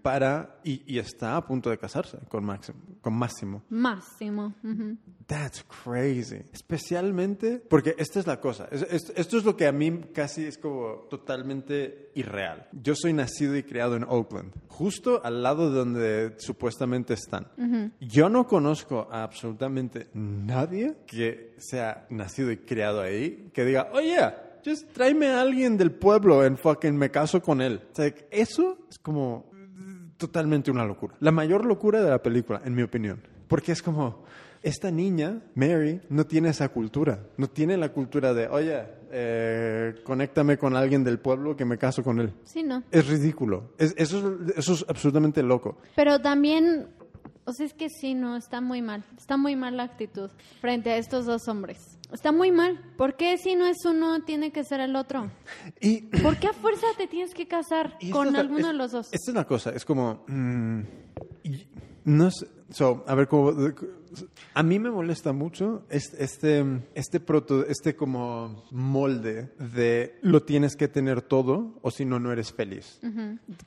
[0.02, 2.44] para, y, y está a punto de casarse con
[2.74, 3.64] Máximo, con Máximo.
[3.70, 4.54] Máximo.
[4.64, 4.98] ujú.
[5.28, 6.42] That's crazy.
[6.54, 8.68] Especialmente porque esta es la cosa.
[8.72, 12.68] Es- es- esto es lo que a mí casi es como totalmente irreal.
[12.72, 17.48] Yo soy nacido y criado en Oakland, justo al lado de donde supuestamente están.
[18.00, 24.18] Yo no conozco a absolutamente nadie que sea nacido y criado ahí que diga, oye,
[24.66, 27.82] just tráeme a alguien del pueblo en fucking me caso con él.
[27.92, 29.50] O sea, eso es como
[30.18, 31.16] totalmente una locura.
[31.20, 33.22] La mayor locura de la película, en mi opinión.
[33.48, 34.24] Porque es como,
[34.62, 37.20] esta niña, Mary, no tiene esa cultura.
[37.38, 42.04] No tiene la cultura de, oye, eh, conéctame con alguien del pueblo que me caso
[42.04, 42.34] con él.
[42.44, 42.84] Sí, no.
[42.92, 43.72] Es ridículo.
[43.78, 45.78] Es- eso, es- eso es absolutamente loco.
[45.96, 46.88] Pero también,
[47.46, 49.06] o sea, es que sí, no, está muy mal.
[49.18, 51.97] Está muy mal la actitud frente a estos dos hombres.
[52.12, 52.80] Está muy mal.
[52.98, 55.30] ¿Por qué si no es uno, tiene que ser el otro?
[55.82, 58.92] Y ¿Por qué a fuerza te tienes que casar con es alguno es- de los
[58.92, 59.08] dos?
[59.14, 60.24] Esta es la cosa, es como...
[60.28, 60.80] mm,
[61.44, 61.68] y-
[62.06, 63.52] no sé, so, a ver cómo...
[64.54, 70.78] A mí me molesta mucho este, este, este, proto, este como molde de lo tienes
[70.78, 73.02] que tener todo o si no, no eres feliz.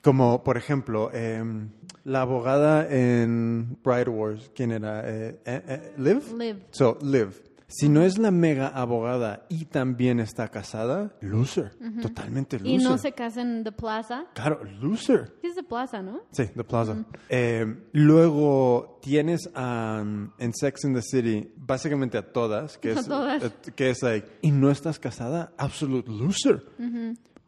[0.03, 1.69] Como, por ejemplo, em,
[2.05, 5.03] la abogada en Bride Wars, ¿quién era?
[5.09, 6.23] Eh, eh, eh, ¿Liv?
[6.39, 6.57] Liv.
[6.71, 7.29] So, Liv.
[7.71, 11.73] Si no es la mega abogada y también está casada, loser.
[12.03, 12.73] Totalmente loser.
[12.73, 14.27] Y no se casan en The Plaza.
[14.35, 15.33] Claro, loser.
[15.43, 16.21] Es The Plaza, ¿no?
[16.33, 16.97] Sí, The Plaza.
[17.29, 23.07] Eh, luego tienes um, en Sex and the City básicamente a todas, que A es,
[23.07, 23.43] todas.
[23.43, 26.65] eh, que es like, y no estás casada, absolute loser.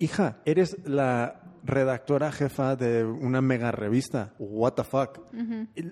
[0.02, 4.34] Hija, eres la redactora jefa de una mega revista.
[4.38, 5.20] What the fuck?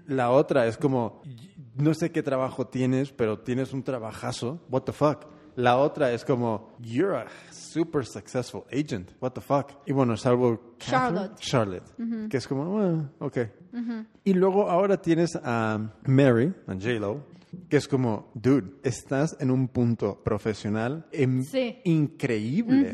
[0.07, 1.23] La otra es como,
[1.77, 4.61] no sé qué trabajo tienes, pero tienes un trabajazo.
[4.69, 5.27] What the fuck?
[5.55, 9.11] La otra es como, you're a super successful agent.
[9.21, 9.73] What the fuck?
[9.87, 11.39] Y bueno, salvo Catherine- Charlotte.
[11.39, 13.39] Charlotte, que es como, bueno, ok.
[14.25, 17.21] Y luego ahora tienes a Mary, a J-Lo,
[17.69, 21.79] que es como, dude, estás en un punto profesional em- Sí.
[21.85, 22.93] increíble.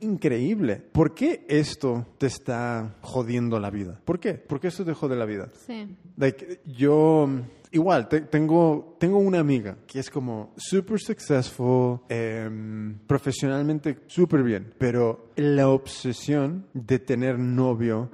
[0.00, 0.76] Increíble.
[0.92, 4.00] ¿Por qué esto te está jodiendo la vida?
[4.04, 4.34] ¿Por qué?
[4.34, 5.48] ¿Por qué esto te jode la vida?
[5.66, 5.96] Sí.
[6.16, 7.28] Like, yo,
[7.72, 14.72] igual, te- tengo, tengo una amiga que es como super successful, em, profesionalmente súper bien,
[14.78, 18.10] pero la obsesión de tener novio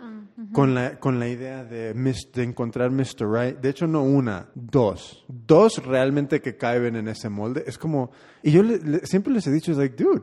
[0.53, 3.27] con, la, con la idea de, mis- de encontrar Mr.
[3.31, 8.11] Right, de hecho no una, dos, dos realmente que caen en ese molde, es como,
[8.43, 10.23] y yo le- le- siempre les he dicho, es like, dude,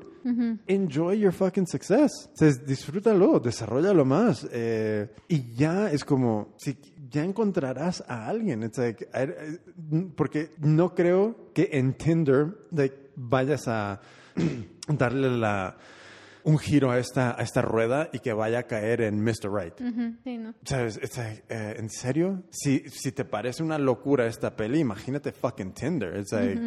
[0.68, 6.78] enjoy your fucking success, o sea, disfrútalo, desarrollalo más, eh, y ya es como, si
[7.12, 8.62] ya encontrarás a alguien.
[8.64, 14.00] It's like, I- I- porque no creo que en Tinder like, vayas a
[14.88, 15.76] darle la,
[16.50, 19.52] un giro a esta, a esta rueda y que vaya a caer en Mr.
[19.54, 19.80] Right.
[19.80, 20.54] Ujú, Sí, ¿no?
[20.64, 21.00] ¿Sabes?
[21.18, 22.44] Like, eh, ¿En serio?
[22.50, 26.18] Si, si te parece una locura esta peli, imagínate fucking Tinder.
[26.18, 26.60] It's like,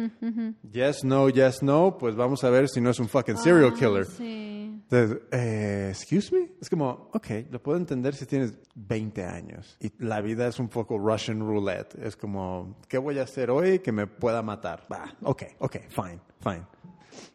[0.71, 3.77] yes, no, yes, no, pues vamos a ver si no es un fucking serial Ah,
[3.77, 4.05] killer.
[4.05, 4.49] Sí.
[4.89, 6.51] Entonces, eh, excuse me.
[6.61, 10.69] Es como, ok, lo puedo entender si tienes 20 años y la vida es un
[10.69, 11.95] poco Russian roulette.
[11.95, 14.85] Es como, ¿qué voy a hacer hoy que me pueda matar?
[14.91, 16.63] Va, ok, ok, fine, fine.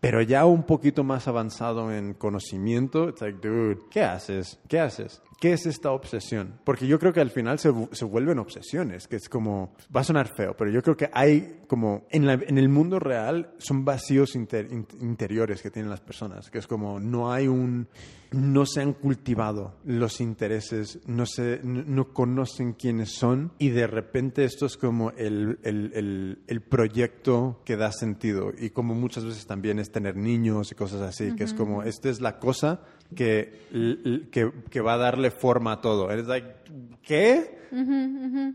[0.00, 4.58] Pero ya un poquito más avanzado en conocimiento, it's like, dude, ¿qué haces?
[4.68, 5.20] ¿Qué haces?
[5.40, 6.60] ¿Qué es esta obsesión?
[6.64, 10.04] Porque yo creo que al final se, se vuelven obsesiones, que es como, va a
[10.04, 13.84] sonar feo, pero yo creo que hay como, en, la- en el mundo real son
[13.84, 17.86] vacíos inter- in- interiores que tienen las personas, que es como, no hay un,
[18.32, 23.86] no se han cultivado los intereses, no, se, no, no conocen quiénes son y de
[23.86, 29.24] repente esto es como el, el, el, el proyecto que da sentido y como muchas
[29.24, 32.80] veces también es tener niños y cosas así, que es como, esta es la cosa
[33.14, 36.10] que, que, que va a darle forma a todo.
[36.10, 36.48] Es like,
[37.02, 37.67] ¿qué?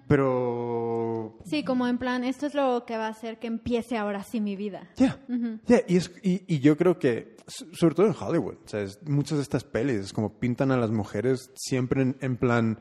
[0.07, 4.23] Pero Sí, como en plan, esto es lo que va a hacer que empiece ahora
[4.23, 4.89] sí mi vida.
[4.95, 5.19] Ya,
[5.67, 8.55] ya, y, es- y, y yo creo que, so- sobre todo en Hollywood,
[9.05, 12.79] muchas de estas pelis como pintan a las mujeres siempre en, en plan,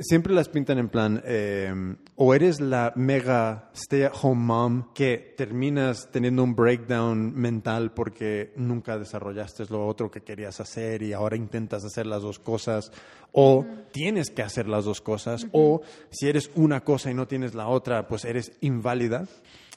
[0.00, 1.72] siempre las pintan en plan, eh,
[2.16, 9.64] o eres la mega stay-at-home mom que terminas teniendo un breakdown mental porque nunca desarrollaste
[9.70, 12.92] lo otro que querías hacer y ahora intentas hacer las dos cosas,
[13.34, 17.54] o tienes que hacer las dos cosas, o si eres una cosa y no tienes
[17.54, 19.26] la otra, pues eres inválida.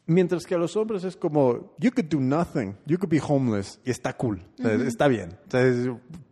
[0.05, 3.79] Mientras que a los hombres es como, you could do nothing, you could be homeless,
[3.83, 5.89] y está cool, o sea, está bien, o sea, es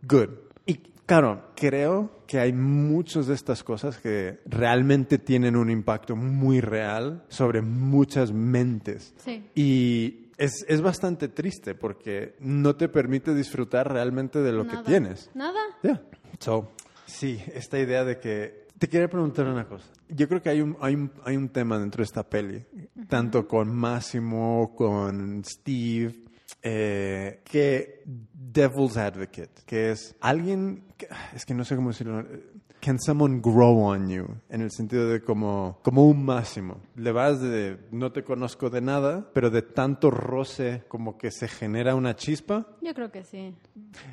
[0.08, 0.30] good.
[0.64, 6.60] Y claro, creo que hay muchas de estas cosas que realmente tienen un impacto muy
[6.60, 9.14] real sobre muchas mentes.
[9.18, 9.44] Sí.
[9.54, 14.78] Y es, es bastante triste porque no te permite disfrutar realmente de lo Nada.
[14.82, 15.30] que tienes.
[15.34, 15.60] Nada.
[15.82, 16.02] Yeah.
[16.40, 16.72] So,
[17.06, 18.66] sí, esta idea de que...
[18.78, 19.86] Te quería preguntar una cosa.
[20.08, 22.66] Yo creo que hay un, hay un, hay un tema dentro de esta peli,
[23.08, 26.14] tanto con Máximo, con Steve,
[26.62, 32.22] eh, que Devil's Advocate, que es alguien, que- es que no sé cómo decirlo,
[32.86, 34.28] can someone grow on you?
[34.48, 36.80] En el sentido de como, como un máximo.
[36.94, 41.48] Le vas de, no te conozco de nada, pero de tanto roce como que se
[41.48, 42.64] genera una chispa.
[42.80, 43.52] Yo creo que sí.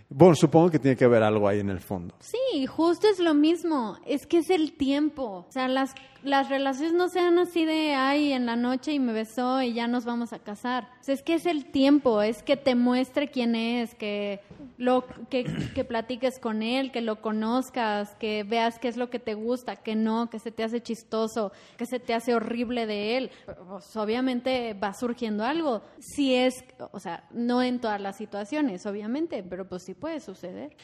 [0.10, 2.16] Bueno, supongo que tiene que haber algo ahí en el fondo.
[2.20, 4.00] Sí, justo es lo mismo.
[4.08, 5.46] Es que es el tiempo.
[5.48, 5.94] O sea, las,
[6.24, 9.88] las relaciones no sean así de, ay, en la noche y me besó y ya
[9.88, 10.90] nos vamos a casar.
[11.06, 14.40] Es que es el tiempo, es que te muestre quién es, que,
[14.78, 15.44] lo, que,
[15.76, 19.76] que platiques con él, que lo conozcas, que veas qué es lo que te gusta,
[19.76, 23.32] que no, que se te hace chistoso, que se te hace horrible de él.
[23.46, 25.82] Pues obviamente va surgiendo algo.
[26.00, 26.54] Si es,
[26.92, 30.76] o sea, no en todas las situaciones, obviamente, pero pues sí puede suceder.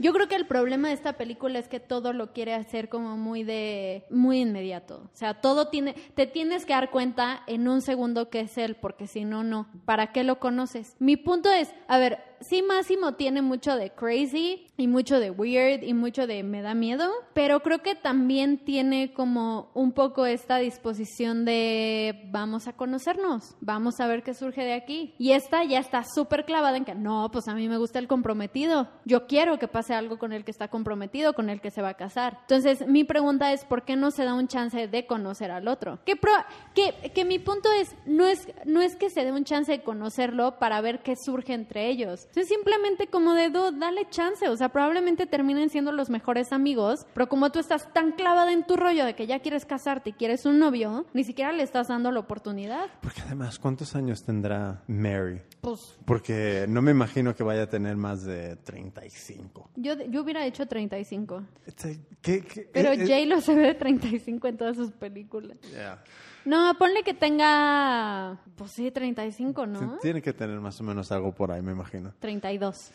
[0.00, 3.18] Yo creo que el problema de esta película es que todo lo quiere hacer como
[3.18, 5.02] muy de muy inmediato.
[5.12, 8.76] O sea, todo tiene te tienes que dar cuenta en un segundo que es él,
[8.76, 9.68] porque si no no.
[9.84, 10.96] ¿Para qué lo conoces?
[11.00, 15.82] Mi punto es, a ver, sí Máximo tiene mucho de crazy y mucho de weird
[15.82, 20.56] y mucho de me da miedo, pero creo que también tiene como un poco esta
[20.58, 25.14] disposición de vamos a conocernos, vamos a ver qué surge de aquí.
[25.18, 28.08] Y esta ya está súper clavada en que no, pues a mí me gusta el
[28.08, 28.88] comprometido.
[29.04, 31.90] Yo quiero que pase algo con el que está comprometido, con el que se va
[31.90, 32.38] a casar.
[32.42, 35.98] Entonces, mi pregunta es, ¿por qué no se da un chance de conocer al otro?
[36.06, 36.30] Que, pro-
[36.74, 39.82] que, que mi punto es no, es, no es que se dé un chance de
[39.82, 42.28] conocerlo para ver qué surge entre ellos.
[42.36, 44.48] Es simplemente como de, "Dude, dale chance.
[44.48, 48.64] O sea, probablemente terminen siendo los mejores amigos, pero como tú estás tan clavada en
[48.66, 51.88] tu rollo de que ya quieres casarte y quieres un novio, ni siquiera le estás
[51.88, 52.86] dando la oportunidad.
[53.02, 55.40] Porque además, ¿cuántos años tendrá Mary?
[55.60, 59.70] Pues Porque no me imagino que vaya a tener más de 35.
[59.76, 61.42] yo, yo hubiera hecho 35.
[61.66, 65.56] Este, ¿Qué, qué- Pero eh, eh, J-Lo se ve de 35 en todas sus películas.
[65.72, 66.02] yeah.
[66.44, 69.98] No, ponle que tenga, pues sí, 35, ¿no?
[70.00, 72.12] Tiene que tener más o menos algo por ahí, me imagino.
[72.18, 72.90] 32.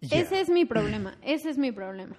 [0.00, 0.20] Yeah.
[0.20, 2.16] Ese es mi problema, ese es mi problema.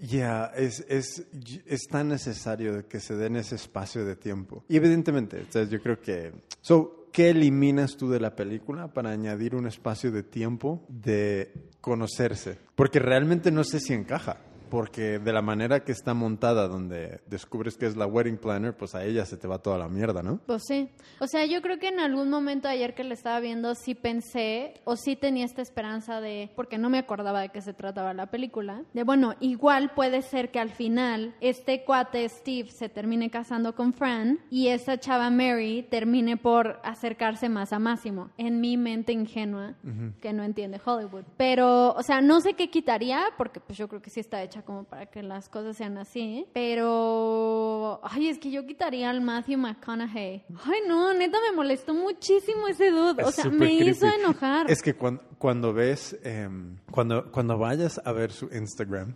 [0.00, 1.26] Ya, es, es,
[1.66, 4.64] es tan necesario que se den ese espacio de tiempo.
[4.68, 6.32] Y evidentemente, o sea, yo creo que...
[6.60, 12.58] So, ¿Qué eliminas tú de la película para añadir un espacio de tiempo de conocerse?
[12.74, 14.36] Porque realmente no sé si encaja.
[14.70, 18.94] Porque de la manera que está montada, donde descubres que es la wedding planner, pues
[18.94, 20.40] a ella se te va toda la mierda, ¿no?
[20.46, 20.88] Pues sí.
[21.20, 24.74] O sea, yo creo que en algún momento ayer que le estaba viendo sí pensé
[24.84, 28.26] o sí tenía esta esperanza de, porque no me acordaba de qué se trataba la
[28.26, 33.74] película, de bueno, igual puede ser que al final este cuate Steve se termine casando
[33.74, 38.30] con Fran y esta chava Mary termine por acercarse más a Máximo.
[38.36, 39.74] En mi mente ingenua,
[40.20, 41.24] que no entiende Hollywood.
[41.36, 44.57] Pero, o sea, no sé qué quitaría, porque pues yo creo que sí está hecha
[44.62, 49.58] como para que las cosas sean así, pero, ay, es que yo quitaría al Matthew
[49.58, 50.44] McConaughey.
[50.64, 53.22] Ay, no, neta me molestó muchísimo ese dude.
[53.24, 54.70] O sea, me hizo enojar.
[54.70, 59.14] Es que cuando, cuando ves, em, cuando, cuando vayas a ver su Instagram,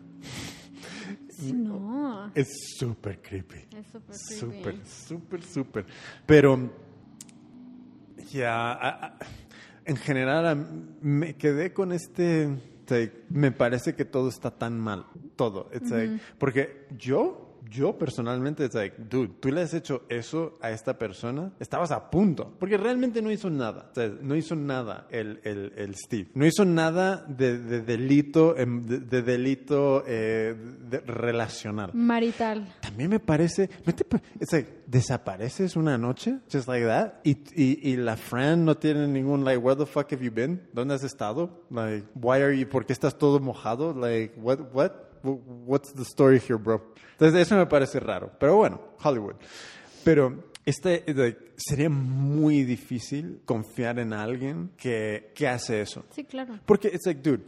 [1.53, 2.30] no.
[2.34, 3.66] es súper creepy.
[3.76, 4.86] Es súper creepy.
[4.86, 5.86] Súper, súper, súper.
[6.26, 6.70] Pero,
[8.32, 9.16] ya,
[9.84, 12.49] en general, me quedé con este,
[12.91, 15.07] like, me parece que todo está tan mal.
[15.37, 15.68] Todo.
[15.72, 20.71] It's like, porque yo, yo personalmente, it's like, dude, tú le has hecho eso a
[20.71, 22.53] esta persona, estabas a punto.
[22.59, 23.89] Porque realmente no hizo nada.
[23.93, 26.29] O sea, no hizo nada el, el, el Steve.
[26.35, 30.55] No hizo nada de, de delito, em, de, de delito eh,
[30.89, 31.91] de- relacional.
[31.95, 32.75] Marital.
[32.81, 37.39] También me parece, ¿no te pa- it's like, desapareces una noche, just like that, y,
[37.55, 40.61] y, y la Fran no tiene ningún, like, where the fuck have you been?
[40.73, 41.65] ¿Dónde has estado?
[41.71, 43.95] Like, why are you, por qué estás todo mojado?
[43.95, 44.93] Like, what, what?
[45.23, 46.83] Wh- What's the story here, bro?
[47.12, 48.31] Entonces, eso me parece raro.
[48.39, 49.37] Pero bueno, Hollywood.
[50.05, 56.05] Pero este, like, sería muy difícil confiar en alguien que, que hace eso.
[56.14, 56.59] Sí, claro.
[56.66, 57.43] Porque it's like, dude,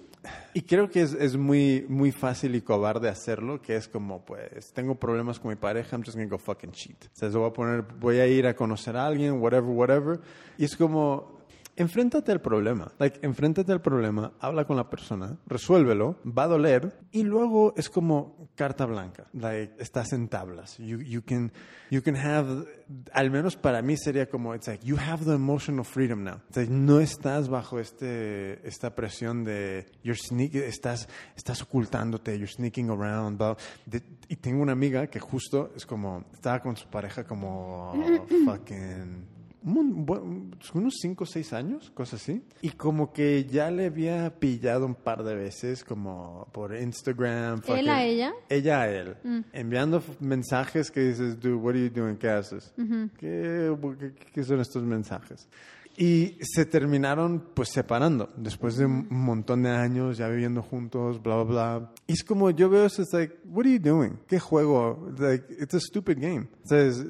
[0.54, 4.72] y creo que es, es muy, muy fácil y cobarde hacerlo, que es como, pues,
[4.72, 7.04] tengo problemas con mi pareja, I'm just gonna go fucking cheat.
[7.04, 10.20] O sea, se voy a poner, voy a ir a conocer a alguien, whatever, whatever.
[10.56, 11.33] Y es como,
[11.76, 12.92] enfréntate al problema.
[12.98, 17.88] Like, enfréntate al problema, habla con la persona, resuélvelo, va a doler, y luego es
[17.90, 19.26] como carta blanca.
[19.32, 20.78] Like, estás en tablas.
[20.78, 21.52] You, you can,
[21.90, 22.64] you can have,
[23.12, 26.40] al menos para mí sería como, it's like, you have the emotional freedom now.
[26.48, 32.52] It's like, no estás bajo este, esta presión de, you're sneak, estás, estás ocultándote, you're
[32.52, 33.38] sneaking around.
[33.38, 33.56] blah.
[33.86, 37.92] De- y tengo una amiga que justo es como, estaba con su pareja como,
[38.44, 39.33] fucking
[39.64, 42.42] un unos 5 o 6 años, cosas así.
[42.62, 47.62] Y como que ya le había pillado un par de veces, como por Instagram.
[47.62, 48.32] fucking- a ella?
[48.48, 49.16] Ella a él.
[49.52, 52.16] Enviando f- mensajes que dices, dude, what are you doing?
[52.16, 52.72] ¿Qué haces?
[53.18, 55.48] ¿Qué, qué- qué son estos mensajes?
[55.96, 61.36] Y se terminaron pues separando después de un montón de años ya viviendo juntos, bla,
[61.36, 61.92] bla, bla.
[62.08, 64.18] Y es como yo veo eso, es like, what are you doing?
[64.26, 65.12] ¿Qué juego?
[65.16, 66.48] Like, it's a stupid game.
[66.64, 67.04] O sea, es-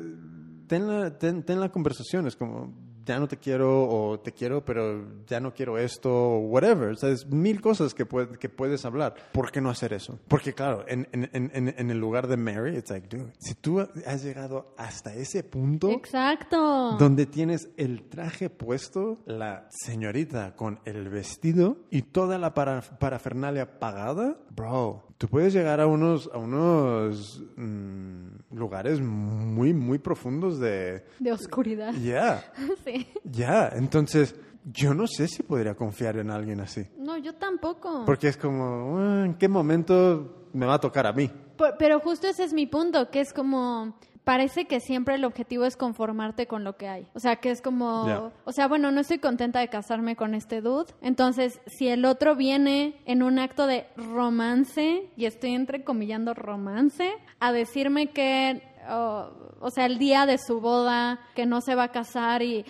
[0.74, 2.72] ten la, ten, ten la conversación, es como,
[3.06, 6.88] ya no te quiero o te quiero, pero ya no quiero esto o whatever.
[6.88, 9.14] O sea, es mil cosas que, puede- que puedes hablar.
[9.32, 10.18] ¿Por qué no hacer eso?
[10.26, 13.80] Porque claro, en, en, en, en- el lugar de Mary, it's like, dude, si tú
[13.80, 16.96] has llegado hasta ese punto Exacto.
[16.98, 23.78] donde tienes el traje puesto, la señorita con el vestido y toda la para- parafernalia
[23.78, 31.04] pagada, bro, tú puedes llegar a unos, a unos mm, lugares muy, muy profundos de...
[31.18, 31.92] De oscuridad.
[31.94, 32.44] Ya,
[32.84, 33.06] Sí.
[33.24, 34.34] ya, entonces
[34.72, 36.86] yo no sé si podría confiar en alguien así.
[36.98, 38.04] No, yo tampoco.
[38.06, 41.30] Porque es como, "Ah, ¿en qué momento me va a tocar a mí?
[41.56, 45.64] Por- pero justo ese es mi punto, que es como parece que siempre el objetivo
[45.66, 47.06] es conformarte con lo que hay.
[47.14, 50.60] O sea, que es como, o sea, bueno, no estoy contenta de casarme con este
[50.60, 50.92] dude.
[51.02, 57.52] Entonces, si el otro viene en un acto de romance, y estoy entrecomillando romance, a
[57.52, 61.92] decirme que, oh, o sea, el día de su boda, que no se va a
[61.92, 62.64] casar y,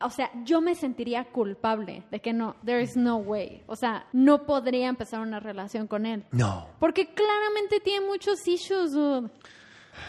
[0.00, 3.62] o sea, yo me sentiría culpable de que no, there is no way.
[3.66, 6.24] O sea, no podría empezar una relación con él.
[6.32, 6.68] No.
[6.78, 9.30] Porque claramente tiene muchos issues, dude.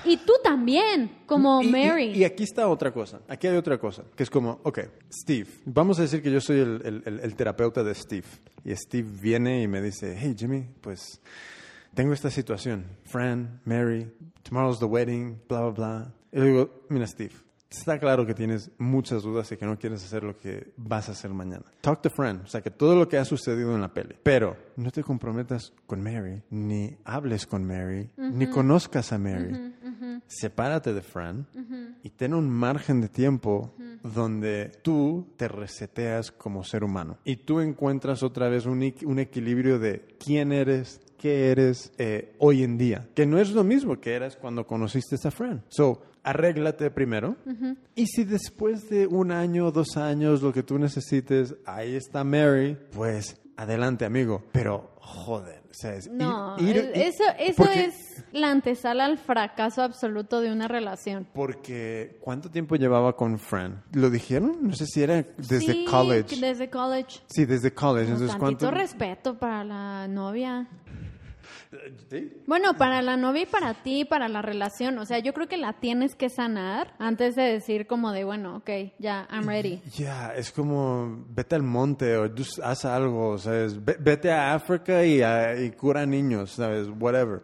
[0.05, 2.05] Y tú también, como Y- y- Mary.
[2.15, 3.19] Y, aquí está otra cosa.
[3.27, 4.03] Aquí hay otra cosa.
[4.15, 4.79] Que es como, ok,
[5.11, 5.47] Steve.
[5.65, 8.27] Vamos a decir que yo soy el, el- el- el terapeuta de Steve.
[8.63, 11.19] Y Steve viene y me dice, hey Jimmy, pues
[11.93, 12.85] tengo esta situación.
[13.05, 14.09] Fran, Mary,
[14.43, 16.13] tomorrow's the wedding, bla, bla, bla.
[16.31, 17.31] Y le digo, mira Steve,
[17.69, 21.13] está claro que tienes muchas dudas y que no quieres hacer lo que vas a
[21.13, 21.65] hacer mañana.
[21.81, 22.41] Talk to Fran.
[22.43, 24.15] O sea, que todo lo que ha sucedido en la peli.
[24.23, 29.73] Pero no te comprometas con Mary, ni hables con Mary, ni conozcas a Mary
[30.27, 31.47] sepárate de Fran
[32.03, 37.59] y ten un margen de tiempo donde tú te reseteas como ser humano y tú
[37.59, 43.07] encuentras otra vez un, un equilibrio de quién eres, qué eres eh, hoy en día,
[43.15, 45.63] que no es lo mismo que eras cuando conociste a Fran.
[45.69, 47.35] So, arréglate primero
[47.95, 52.77] y si después de un año, dos años, lo que tú necesites, ahí está Mary,
[52.91, 57.53] pues adelante amigo, pero joder, o sea, es ir- no, ir- es- ir- eso, eso
[57.63, 61.27] porque- es la antesala al fracaso absoluto de una relación.
[61.33, 63.83] Porque, ¿cuánto tiempo llevaba con Fran?
[63.93, 64.57] ¿Lo dijeron?
[64.61, 66.35] No sé si era desde Sí, college.
[66.39, 67.19] Desde college.
[67.27, 68.05] Sí, desde college.
[68.07, 68.69] Con Entonces, ¿cuánto?
[68.69, 70.67] respeto para la novia.
[72.09, 72.31] ¿Sí?
[72.47, 74.97] Bueno, para la novia y para ti, para la relación.
[74.99, 78.57] O sea, yo creo que la tienes que sanar antes de decir como de, bueno,
[78.57, 79.81] ok, ya, I'm ready.
[79.95, 82.29] Ya, es como, vete al monte o
[82.63, 83.83] haz algo, ¿sabes?
[83.83, 86.87] Ve- Vete a África y, a- y cura niños, ¿sabes?
[86.99, 87.41] Whatever.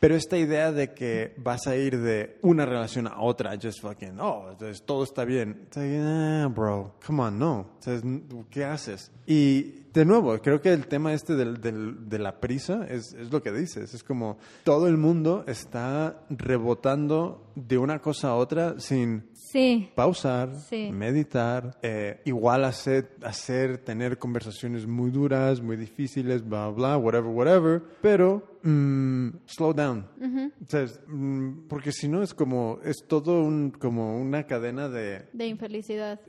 [0.00, 4.18] Pero esta idea de que vas a ir de una relación a otra, just fucking,
[4.20, 5.62] oh, entonces todo está bien.
[5.66, 7.66] It's like, ah, bro, come on, no.
[7.80, 8.02] ¿Sabes?
[8.50, 9.10] ¿Qué haces?
[9.26, 13.32] Y de nuevo, creo que el tema este del, del- de la prisa es, es
[13.32, 13.94] lo que dices.
[13.94, 19.90] Es como todo el mundo está rebotando de una cosa a otra sin, Sí.
[19.94, 20.90] pausar, Sí.
[20.92, 27.82] meditar, eh, igual hacer, hacer, tener conversaciones muy duras, muy difíciles, bla, bla, whatever, whatever,
[28.02, 30.06] pero mm, slow down.
[30.62, 34.88] O sea, es, mm, porque si no es como, es todo un, como una cadena
[34.88, 36.20] de, De infelicidad.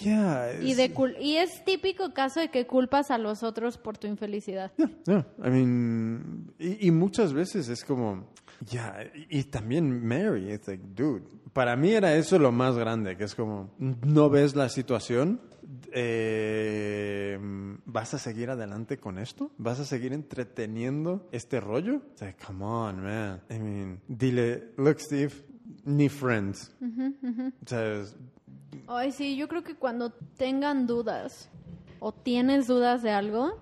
[0.00, 3.78] yeah, Y, es- de cul- y es típico caso de que culpas a los otros
[3.78, 4.72] por tu infelicidad.
[4.76, 5.26] Yeah, yeah.
[5.44, 8.32] I mean, y, y muchas veces es como,
[8.68, 11.22] ya, y, y también Mary, it's like, dude,
[11.52, 15.40] para mí era eso lo más grande, que es como, no ves la situación,
[15.92, 17.38] eh,
[17.86, 19.50] ¿vas a seguir adelante con esto?
[19.58, 22.02] ¿Vas a seguir entreteniendo este rollo?
[22.12, 23.40] It's like, come on, man.
[23.50, 25.32] I mean, dile, look, Steve,
[25.84, 26.72] ni friends.
[26.80, 28.16] O sea, es-
[28.88, 31.48] Ay, sí, yo creo que cuando tengan dudas
[31.98, 33.58] o tienes dudas de algo,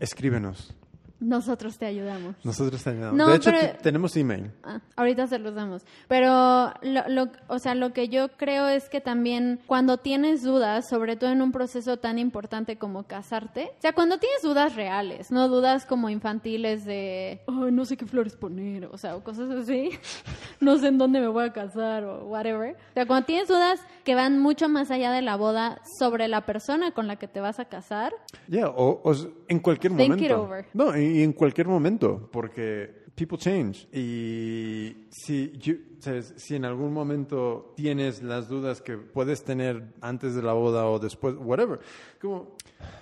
[0.00, 0.75] escríbenos.
[1.20, 2.34] Nosotros te ayudamos.
[2.44, 3.14] Nosotros tenemos.
[3.14, 4.50] No, de hecho, pero- te- tenemos email.
[4.62, 5.82] Ah, ahorita se los damos.
[6.08, 10.88] Pero, lo, lo- o sea, lo que yo creo es que también cuando tienes dudas,
[10.88, 15.30] sobre todo en un proceso tan importante como casarte, o sea, cuando tienes dudas reales,
[15.30, 19.50] no dudas como infantiles de, "Ay, no sé qué flores poner, o sea, o cosas
[19.50, 19.90] así,
[20.60, 22.74] no sé en dónde me voy a casar o whatever.
[22.74, 26.44] O sea, cuando tienes dudas que van mucho más allá de la boda sobre la
[26.46, 28.12] persona con la que te vas a casar,
[28.48, 29.14] Yeah, o, o
[29.48, 30.24] en cualquier Think momento.
[30.24, 30.66] it over.
[30.72, 33.88] No, y, y en cualquier momento, porque people change.
[33.92, 35.52] Y si,
[35.98, 40.86] sabes, si en algún momento tienes las dudas que puedes tener antes de la boda
[40.86, 41.80] o después, whatever,
[42.20, 42.56] como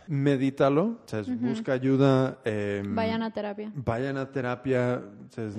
[0.07, 2.39] medítalo, sabes, busca ayuda.
[2.45, 3.73] em, vayan a terapia.
[3.75, 5.03] Vayan a terapia.
[5.31, 5.55] sabes,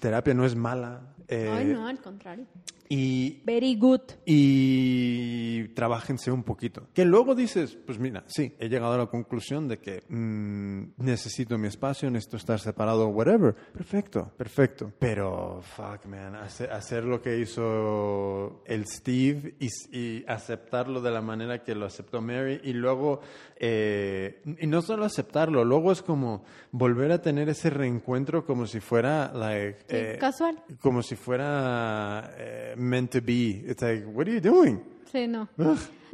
[0.00, 1.13] terapia no es mala.
[1.28, 2.46] Eh, Ay, no, al contrario.
[2.88, 4.00] Y Very good.
[4.26, 6.86] y trabajense un poquito.
[6.92, 11.56] Que luego dices, pues mira, sí, he llegado a la conclusión de que mm, necesito
[11.56, 13.54] mi espacio, necesito estar separado, whatever.
[13.54, 14.92] Perfecto, perfecto.
[14.98, 19.68] Pero, fuck, man, hace- hacer lo que hizo el Steve y,
[19.98, 23.20] y aceptarlo de la manera que lo aceptó Mary y luego,
[23.58, 28.80] eh, y no solo aceptarlo, luego es como volver a tener ese reencuentro como si
[28.80, 30.62] fuera, like, Sí, eh, casual.
[30.80, 33.62] como si fuera eh, meant to be.
[33.66, 34.80] It's like, what are you doing?
[35.12, 35.48] Sí, no.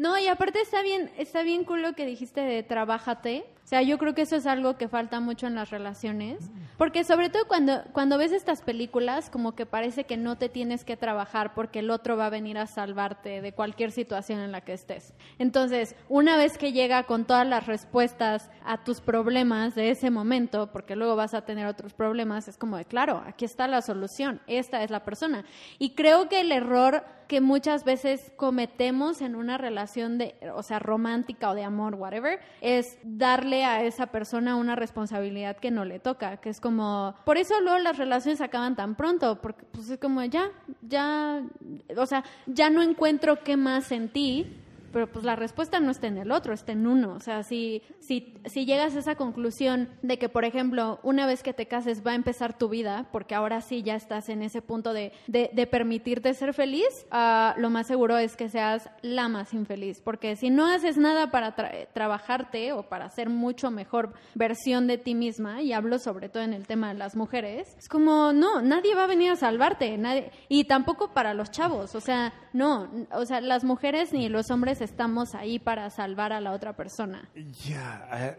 [0.01, 3.45] No, y aparte está bien, está bien cool que dijiste de trabájate.
[3.63, 6.51] O sea, yo creo que eso es algo que falta mucho en las relaciones.
[6.79, 10.87] Porque sobre todo cuando, cuando ves estas películas, como que parece que no te tienes
[10.87, 14.63] que trabajar porque el otro va a venir a salvarte de cualquier situación en la
[14.63, 15.13] que estés.
[15.39, 20.73] Entonces, una vez que llega con todas las respuestas a tus problemas de ese momento,
[20.73, 24.41] porque luego vas a tener otros problemas, es como de, claro, aquí está la solución,
[24.47, 25.45] esta es la persona.
[25.79, 30.79] Y creo que el error que muchas veces cometemos en una relación de, o sea,
[30.79, 35.99] romántica o de amor, whatever, es darle a esa persona una responsabilidad que no le
[35.99, 39.99] toca, que es como, por eso luego las relaciones acaban tan pronto, porque pues es
[39.99, 40.51] como ya,
[40.83, 41.43] ya,
[41.97, 44.57] o sea, ya no encuentro qué más en ti,
[44.93, 47.15] pero pues la respuesta no está en el otro, está en uno.
[47.15, 51.43] O sea, si, si, si llegas a esa conclusión de que, por ejemplo, una vez
[51.43, 54.63] que te cases va a empezar tu vida, porque ahora sí ya estás en ese
[54.63, 59.29] punto de, de, de permitirte ser feliz, ah, lo más seguro es que seas la
[59.29, 60.01] más infeliz.
[60.01, 64.99] Porque si no haces nada para tra- trabajarte o para ser mucho mejor versión de
[64.99, 68.63] ti misma, y hablo sobre todo en el tema de las mujeres, es como, no,
[68.63, 72.89] nadie va a venir a salvarte, nadie, y tampoco para los chavos, o sea, no,
[73.13, 77.29] o sea, las mujeres ni los hombres estamos ahí para salvar a la otra persona.
[77.67, 78.39] Yeah,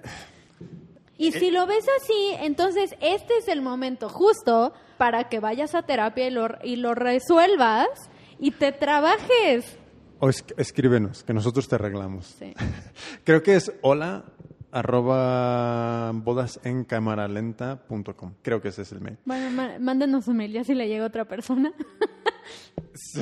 [1.18, 5.84] Y si lo ves así, entonces este es el momento justo para que vayas a
[5.84, 7.88] terapia y lo, y lo resuelvas
[8.39, 9.78] y te trabajes.
[10.20, 12.26] o es- escríbenos, que nosotros te arreglamos.
[12.39, 12.54] Sí.
[13.24, 14.24] Creo que es hola
[14.72, 18.34] arroba bodasencamaralenta.com.
[18.42, 19.18] Creo que ese es el mail.
[19.26, 21.72] Bueno, mándenos un mail ya si le llega otra persona.
[22.94, 23.22] So,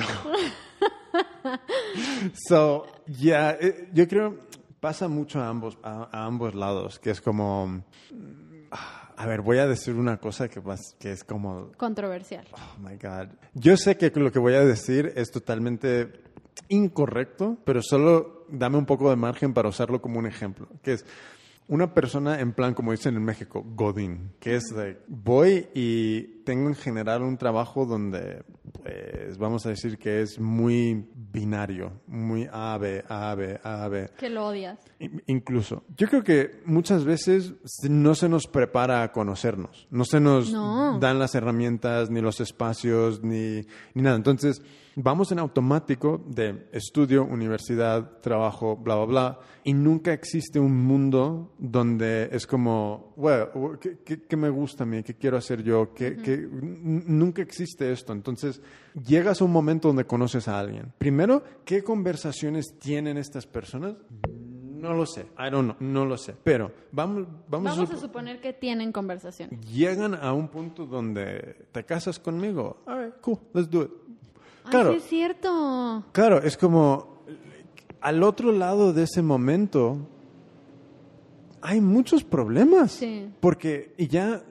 [2.47, 4.38] so, yeah, eh, yo creo
[4.80, 7.84] pasa mucho a ambos, a, a ambos lados, que es como,
[8.72, 10.61] a ver, voy a decir una cosa que,
[10.99, 12.45] que es como, Controversial.
[12.53, 13.30] oh my God.
[13.53, 16.24] Yo sé que lo que voy a decir es totalmente
[16.70, 21.05] incorrecto, pero solo dame un poco de margen para usarlo como un ejemplo, que es
[21.67, 26.67] una persona en plan, como dicen en México, Godín, que es de, voy y tengo
[26.67, 28.43] en general un trabajo donde,
[29.37, 34.09] vamos a decir que es muy binario, muy A, B, A, B, A, B.
[34.17, 34.79] Que lo odias.
[35.27, 37.53] Incluso, yo creo que muchas veces
[37.89, 40.99] no se nos prepara a conocernos, no se nos No.
[40.99, 44.15] dan las herramientas, ni los espacios, ni, ni nada.
[44.15, 44.61] Entonces,
[44.95, 51.53] vamos en automático de estudio, universidad, trabajo, bla, bla, bla, y nunca existe un mundo
[51.57, 53.47] donde es como, bueno,
[53.79, 55.03] ¿qué, qué- qué me gusta a mí?
[55.03, 55.93] ¿Qué quiero hacer yo?
[55.93, 58.13] ¿Qué, qué-" n- Nunca existe esto.
[58.13, 58.61] Entonces,
[59.05, 60.91] llegas a un momento donde conoces a alguien.
[60.97, 63.95] Primero, ¿qué conversaciones tienen estas personas?
[64.29, 65.23] No lo sé.
[65.37, 65.75] I don't know.
[65.81, 66.33] No lo sé.
[66.41, 69.49] Pero vamos, vamos, Vamos a a sup- suponer que tienen conversación.
[69.73, 72.81] llegan a un punto donde te casas conmigo.
[72.85, 73.91] All right, cool, let's do it.
[74.70, 76.03] Ay, Claro, sí es cierto.
[76.11, 77.17] claro, es como
[78.01, 79.97] al otro lado de ese momento
[81.61, 82.91] hay muchos problemas.
[82.93, 83.30] Sí.
[83.39, 84.41] Porque, y ya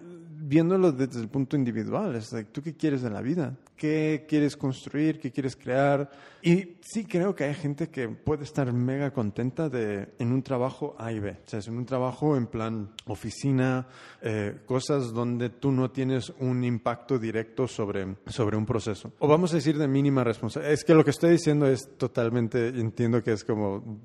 [0.49, 3.55] viéndolo desde el punto individual, es like, ¿tú qué quieres de la vida?
[3.76, 5.20] ¿Qué quieres construir?
[5.20, 6.11] ¿Qué quieres crear?
[6.42, 10.96] Y sí creo que hay gente que puede estar mega contenta de, en un trabajo
[10.99, 11.32] A y B.
[11.32, 13.86] O sea, es en un trabajo en plan oficina,
[14.22, 19.12] eh, cosas donde tú no tienes un impacto directo sobre, sobre un proceso.
[19.18, 20.72] O vamos a decir de mínima responsabilidad.
[20.72, 24.01] Es que lo que estoy diciendo es totalmente, entiendo que es como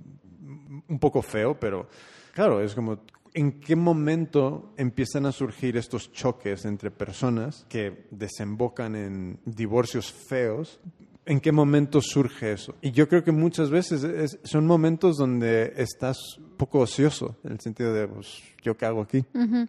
[0.90, 1.88] un poco feo, pero
[2.34, 3.00] claro, es como
[3.34, 10.80] en qué momento empiezan a surgir estos choques entre personas que desembocan en divorcios feos.
[11.26, 12.76] ¿En qué momento surge eso?
[12.82, 16.18] Y yo creo que muchas veces es- son momentos donde estás
[16.64, 19.24] poco ocioso, en el sentido de, pues, ¿yo qué hago aquí?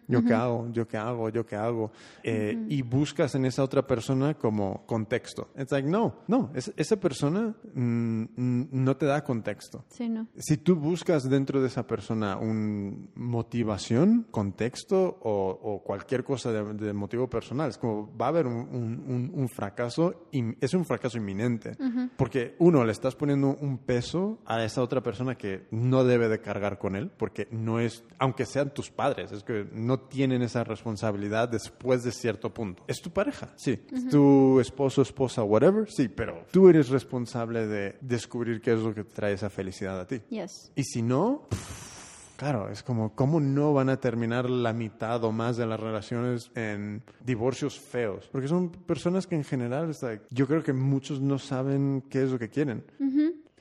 [0.07, 0.69] ¿Yo qué hago?
[0.73, 1.29] ¿Yo qué hago?
[1.29, 1.91] ¿Yo qué hago?
[2.23, 5.49] Eh, Y buscas en esa otra persona como contexto.
[5.59, 8.25] It's like, no, no, es- esa persona mm,
[8.71, 9.85] no te da contexto.
[9.89, 10.29] Sí, no.
[10.37, 16.75] Si tú buscas dentro de esa persona un motivación, contexto o, o cualquier cosa de,
[16.75, 20.85] de motivo personal, es como va a haber un, un- un- fracaso, y es un
[20.85, 21.77] fracaso inminente.
[22.17, 26.41] Porque uno, le estás poniendo un peso a esa otra persona que no debe de
[26.41, 30.65] cargar con él, porque no es, aunque sean tus padres, es que no tienen esa
[30.65, 32.85] responsabilidad después de cierto punto.
[32.87, 33.87] Es tu pareja, sí.
[33.91, 38.95] Es tu esposo, esposa, whatever, sí, pero tú eres responsable de descubrir qué es lo
[38.95, 40.21] que te trae esa felicidad a ti.
[40.29, 40.73] Yes.
[40.75, 45.33] Y si no, pff, claro, es como, ¿cómo no van a terminar la mitad o
[45.33, 48.29] más de las relaciones en divorcios feos?
[48.31, 52.31] Porque son personas que en general, like, yo creo que muchos no saben qué es
[52.31, 52.85] lo que quieren.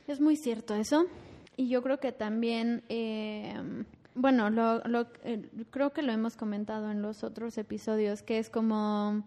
[0.09, 1.05] Es muy cierto eso.
[1.57, 3.53] Y yo creo que también, eh,
[4.15, 8.49] bueno, lo, lo- eh, creo que lo hemos comentado en los otros episodios, que es
[8.49, 9.23] como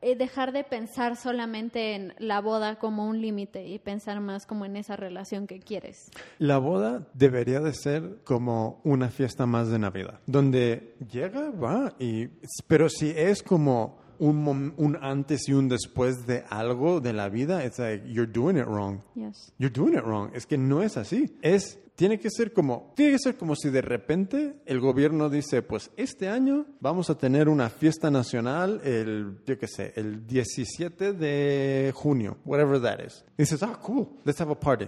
[0.00, 4.64] eh, dejar de pensar solamente en la boda como un límite y pensar más como
[4.64, 6.10] en esa relación que quieres.
[6.38, 12.28] La boda debería de ser como una fiesta más de Navidad, donde llega, va, y,
[12.68, 17.64] pero si es como un, un antes y un después de algo de la vida,
[17.64, 19.00] it's like, you're doing it wrong.
[19.14, 19.52] Yes.
[19.58, 20.30] You're doing it wrong.
[20.34, 21.36] Es que no es así.
[21.42, 25.60] Es tiene que ser como tiene que ser como si de repente el gobierno dice,
[25.62, 31.12] pues este año vamos a tener una fiesta nacional el yo qué sé, el 17
[31.12, 33.24] de junio, whatever that is.
[33.36, 34.08] Y dices, "Ah, cool.
[34.24, 34.86] Let's have a party."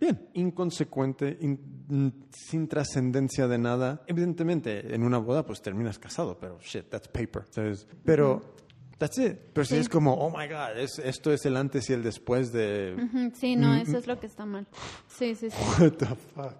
[0.00, 4.02] Bien, inconsecuente, in- sin trascendencia de nada.
[4.06, 7.44] Evidentemente, en una boda pues terminas casado, pero shit, that's paper.
[7.50, 7.86] ¿Sabes?
[8.04, 8.54] Pero
[8.98, 9.38] That's it.
[9.52, 9.80] Pero si Sí.
[9.80, 12.96] es como, oh my God, es- esto es el antes y el después de,
[13.34, 14.66] Sí, no, eso es lo que está mal.
[15.08, 15.56] Sí, sí, sí.
[15.80, 16.54] What the fuck?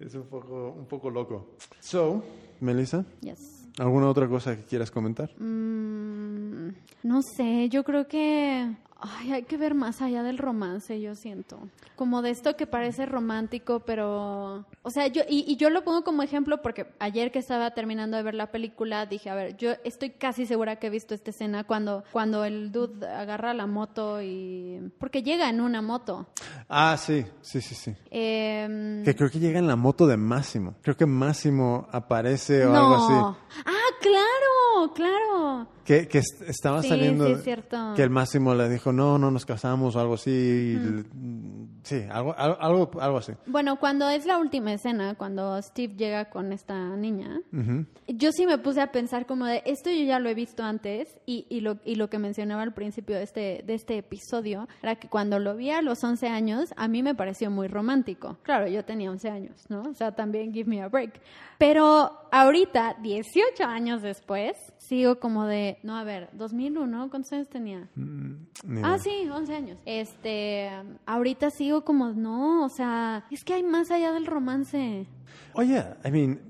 [0.00, 1.56] Es un poco, un poco loco.
[1.80, 2.22] So,
[2.60, 3.66] Melissa, Yes.
[3.78, 5.30] ¿alguna otra cosa que quieras comentar?
[5.40, 6.68] Mm,
[7.02, 11.58] no sé, yo creo que ay, hay que ver más allá del romance, yo siento.
[11.96, 14.64] Como de esto que parece romántico, pero...
[14.82, 18.16] O sea, yo y, y yo lo pongo como ejemplo porque ayer que estaba terminando
[18.16, 21.30] de ver la película dije, a ver, yo estoy casi segura que he visto esta
[21.30, 24.80] escena cuando, cuando el dude agarra la moto y...
[24.98, 26.26] Porque llega en una moto.
[26.68, 27.94] Ah, sí, sí, sí, sí.
[28.10, 30.74] Em, Que creo que llega en la moto de Máximo.
[30.82, 32.76] Creo que Máximo aparece o no.
[32.76, 33.36] algo así.
[33.66, 35.68] Ah, claro, claro.
[35.84, 37.26] Que, que est- estaba Sí, saliendo.
[37.26, 37.92] sí, es cierto.
[37.94, 40.78] Que el Máximo le dijo, no, no nos casamos o algo así.
[41.82, 43.32] Sí, algo, algo, algo, así.
[43.46, 47.40] Bueno, cuando es la última escena, cuando Steve llega con esta niña,
[48.08, 51.08] yo sí me puse a pensar como de, esto yo ya lo he visto antes
[51.26, 54.96] y, y, lo, y lo que mencionaba al principio de este, de este episodio era
[54.96, 58.38] que cuando lo vi a los 11 años, a mí me pareció muy romántico.
[58.42, 59.82] Claro, yo tenía 11 años, ¿no?
[59.82, 61.20] O sea, también give me a break.
[61.58, 64.56] Pero ahorita, 18 años después,
[64.88, 67.88] sigo como de, no, a ver, 2001, ¿cuántos años tenía?
[67.96, 69.78] Ni Ah, sí, 11 años.
[69.84, 70.70] Este,
[71.06, 75.06] ahorita sigo como, no, o sea, es que hay más allá del romance.
[75.54, 76.40] Oh, yeah, I mean,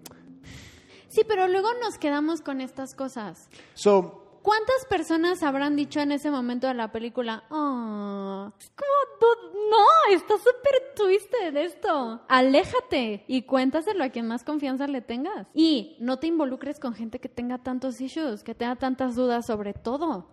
[1.08, 3.48] Sí, pero luego nos quedamos con estas cosas.
[3.72, 9.26] so, ¿Cuántas personas habrán dicho en ese momento de la película, oh, es como,
[9.70, 12.20] no, está súper twisted esto.
[12.28, 15.48] Aléjate y cuéntaselo a quien más confianza le tengas.
[15.52, 19.74] Y no te involucres con gente que tenga tantos issues, que tenga tantas dudas sobre
[19.74, 20.28] todo.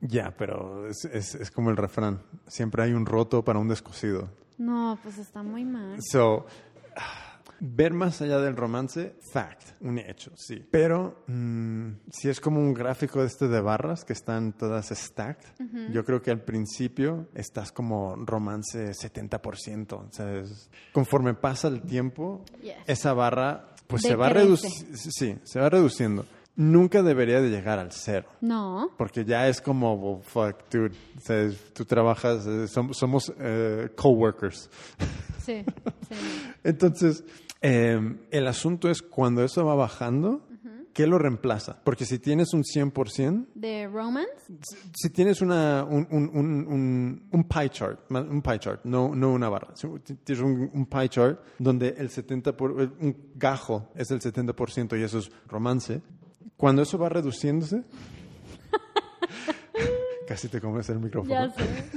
[0.00, 2.22] Ya, pero es, es- es como el refrán.
[2.46, 4.30] Siempre hay un roto para un descosido.
[4.58, 5.98] No, pues está muy mal.
[6.12, 6.46] So,
[7.60, 10.64] ver más allá del romance, fact, un hecho, sí.
[10.70, 15.46] Pero mm, si es como un gráfico de este de barras que están todas stacked,
[15.92, 19.92] yo creo que al principio estás como romance 70%.
[19.92, 22.74] O sea, es- conforme pasa el tiempo, Yes.
[22.86, 24.96] esa barra pues se va reduciendo.
[24.96, 26.26] Sí, se va reduciendo.
[26.58, 28.28] Nunca debería de llegar al cero.
[28.40, 28.90] No.
[28.96, 30.96] Porque ya es como, well, fuck, dude.
[31.16, 34.70] O sea, es- tú trabajas, eh, som- somos eh, coworkers.
[35.44, 35.62] Sí,
[36.08, 36.14] sí.
[36.64, 37.22] Entonces,
[37.68, 37.98] eh,
[38.30, 40.46] el asunto es cuando eso va bajando,
[40.92, 41.80] ¿qué lo reemplaza?
[41.84, 44.30] Porque si tienes un 100%, ¿De romance?
[44.62, 49.14] si- si tienes una, un, un, un, un- un pie chart, un pie chart, no,
[49.14, 49.88] no una barra, si
[50.24, 55.02] tienes un, pie chart donde el 70%, por, el- un gajo es el 70% y
[55.02, 56.02] eso es romance,
[56.56, 57.82] cuando eso va reduciéndose,
[60.26, 61.34] casi te comes el micrófono.
[61.34, 61.64] Ya sé.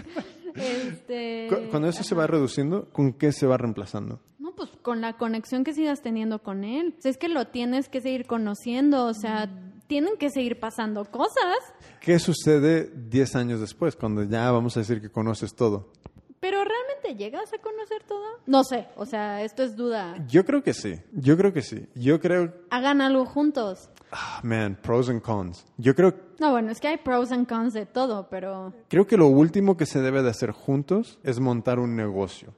[0.55, 1.47] Este...
[1.47, 4.19] Cu- Cuando eso se va reduciendo, ¿con qué se va reemplazando?
[4.59, 6.93] Pues con la conexión que sigas teniendo con él.
[6.97, 9.49] O sea, es que lo tienes que seguir conociendo, o sea,
[9.87, 11.55] tienen que seguir pasando cosas.
[12.01, 15.93] ¿Qué sucede 10 años después, cuando ya vamos a decir que conoces todo?
[16.41, 18.23] Pero realmente llegas a conocer todo?
[18.47, 20.15] No sé, o sea, esto es duda.
[20.27, 21.87] Yo creo que sí, yo creo que sí.
[21.95, 23.89] Yo creo, Hagan algo juntos.
[24.11, 25.65] ah, man, pros and cons.
[25.77, 29.15] Yo creo, No, bueno, es que hay pros and cons de todo, pero creo que
[29.17, 32.53] lo último que se debe de hacer juntos es montar un negocio.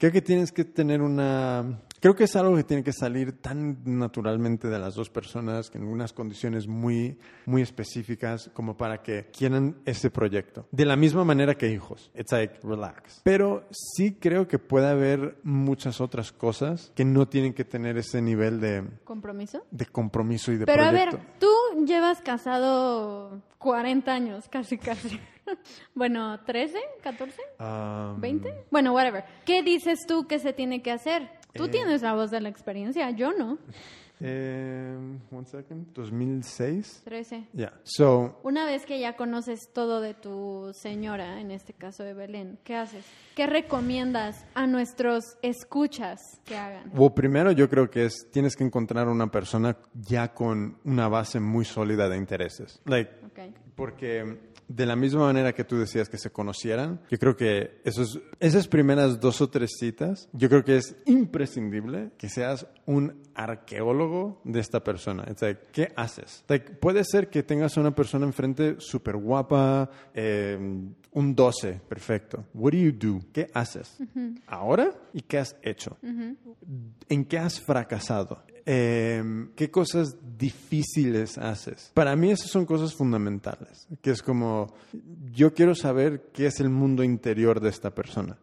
[0.00, 1.82] Creo que tienes que tener una...
[2.00, 5.76] Creo que es algo que tiene que salir tan naturalmente de las dos personas, que
[5.76, 10.66] en unas condiciones muy, muy específicas, como para que quieran ese proyecto.
[10.72, 12.10] De la misma manera que hijos.
[12.14, 13.20] It's like, relax.
[13.24, 18.22] Pero sí creo que puede haber muchas otras cosas que no tienen que tener ese
[18.22, 19.66] nivel de, compromiso.
[19.70, 21.50] de compromiso y de Pero a ver, tú
[21.86, 25.20] llevas casado 40 años, casi, casi.
[25.94, 28.64] bueno, 13, 14, Um, 20.
[28.70, 29.24] Bueno, whatever.
[29.44, 31.28] ¿Qué dices tú que se tiene que hacer?
[31.52, 31.68] Tú Eh.
[31.68, 33.58] tienes la voz de la experiencia, yo no.
[34.22, 34.96] eh,
[35.30, 35.86] one second.
[35.94, 37.02] 2006.
[37.04, 37.48] 13.
[37.54, 37.72] Yeah.
[37.84, 42.58] So, Una vez que ya conoces todo de tu señora, en este caso de Belén,
[42.64, 43.04] ¿qué haces?
[43.34, 46.90] ¿Qué recomiendas a nuestros escuchas que hagan?
[46.94, 51.40] Well, primero yo creo que es tienes que encontrar una persona ya con una base
[51.40, 52.80] muy sólida de intereses.
[52.84, 53.10] Like,
[53.74, 58.20] porque de la misma manera que tú decías que se conocieran, yo creo que esos,
[58.38, 64.40] esas primeras dos o tres citas, yo creo que es imprescindible que seas un arqueólogo
[64.42, 65.24] de esta persona.
[65.30, 66.44] It's like, ¿qué haces?
[66.48, 70.58] Like, puede ser que tengas a una persona enfrente súper guapa, eh,
[71.12, 72.44] un 12, perfecto.
[72.52, 73.20] What do you do?
[73.32, 73.96] ¿Qué haces?
[74.46, 75.96] Ahora y qué has hecho.
[77.08, 78.42] ¿En qué has fracasado?
[78.66, 81.90] Eh, ¿Qué cosas difíciles haces?
[81.94, 84.74] Para mí esas son cosas fundamentales, que es como,
[85.32, 88.38] yo quiero saber qué es el mundo interior de esta persona.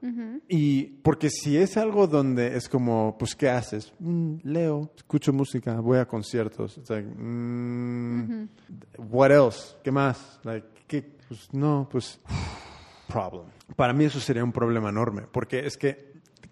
[0.49, 3.93] Y porque si es algo donde es como, pues, ¿qué haces?
[3.99, 6.77] Mm, leo, escucho música, voy a conciertos.
[6.77, 8.47] It's like, mm,
[9.09, 9.75] what else?
[9.83, 10.39] ¿Qué más?
[10.43, 11.17] Like, ¿qué?
[11.27, 12.19] Pues no, pues
[13.07, 13.47] problem.
[13.75, 16.07] Para mí eso sería un problema enorme, porque es que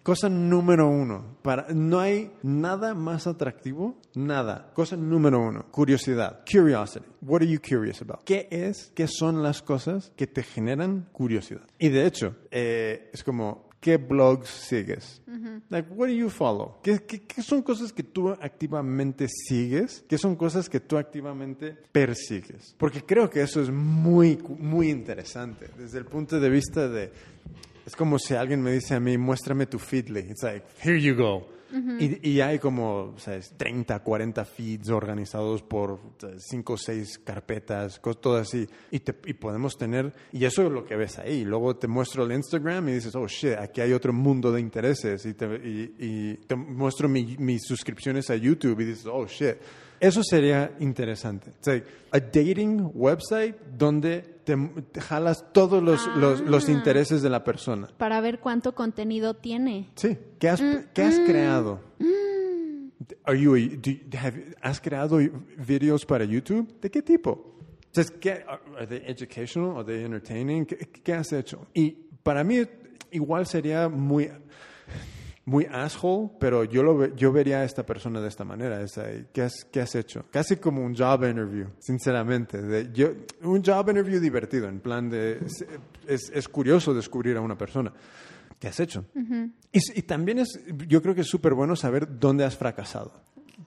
[0.06, 4.70] cosa número uno, para, no hay nada más atractivo, nada.
[4.72, 7.04] Cosa número uno, curiosidad, curiosity.
[7.22, 8.22] What are you curious about?
[8.24, 11.62] ¿Qué es, qué son las cosas que te generan curiosidad?
[11.78, 15.22] Y de hecho, eh, es como, ¿qué blogs sigues?
[15.68, 16.80] Like, what do you follow?
[16.82, 20.04] ¿Qué, qué, qué son cosas que tú activamente sigues?
[20.08, 22.74] ¿Qué son cosas que tú activamente persigues?
[22.78, 27.12] Porque creo que eso es muy, muy interesante desde el punto de vista de...
[27.86, 30.20] Es como si alguien me dice a mí, muéstrame tu feedly.
[30.20, 31.46] It's like, here you go.
[31.98, 33.52] Y, hay como, ¿sabes?
[33.56, 35.98] 30, 40 feeds organizados por
[36.38, 38.66] 5 o 6 carpetas, cosas, todo así.
[38.90, 41.44] Y, te, y podemos tener, y eso es lo que ves ahí.
[41.44, 45.26] Luego te muestro el Instagram y dices, oh shit, aquí hay otro mundo de intereses.
[45.26, 49.56] Y te, y, y te muestro mi- mis suscripciones a YouTube y dices, oh shit.
[50.00, 51.50] Eso sería interesante.
[51.50, 54.56] It's like a dating website donde te,
[54.92, 56.72] te jalas todos los, los, los Ah.
[56.72, 57.88] intereses de la persona.
[57.96, 59.90] Para ver cuánto contenido tiene.
[59.96, 60.16] Sí.
[60.38, 60.62] ¿Qué has,
[60.92, 61.80] ¿qué has creado?
[63.24, 65.18] Are you a- do you- have- ¿Has creado
[65.58, 66.80] videos para YouTube?
[66.80, 67.56] ¿De qué tipo?
[67.86, 68.44] Entonces, ¿qué,
[68.78, 69.76] ¿Are they educational?
[69.78, 70.66] ¿Are they entertaining?
[70.66, 71.66] ¿Qué, qué has hecho?
[71.74, 71.90] Y
[72.22, 72.62] para mí
[73.10, 74.30] igual sería muy
[75.46, 78.80] muy asshole, pero yo, lo, ve- yo vería a esta persona de esta manera.
[78.82, 80.24] Es ahí, ¿qué, has, ¿Qué has hecho?
[80.30, 82.60] Casi como un job interview, sinceramente.
[82.60, 83.10] De, yo,
[83.42, 85.38] un job interview divertido, en plan de...
[85.44, 85.64] Es,
[86.06, 87.92] es, es curioso descubrir a una persona.
[88.58, 89.04] ¿Qué has hecho?
[89.72, 90.48] y, s- y también es,
[90.88, 93.12] yo creo que es súper bueno saber dónde has fracasado.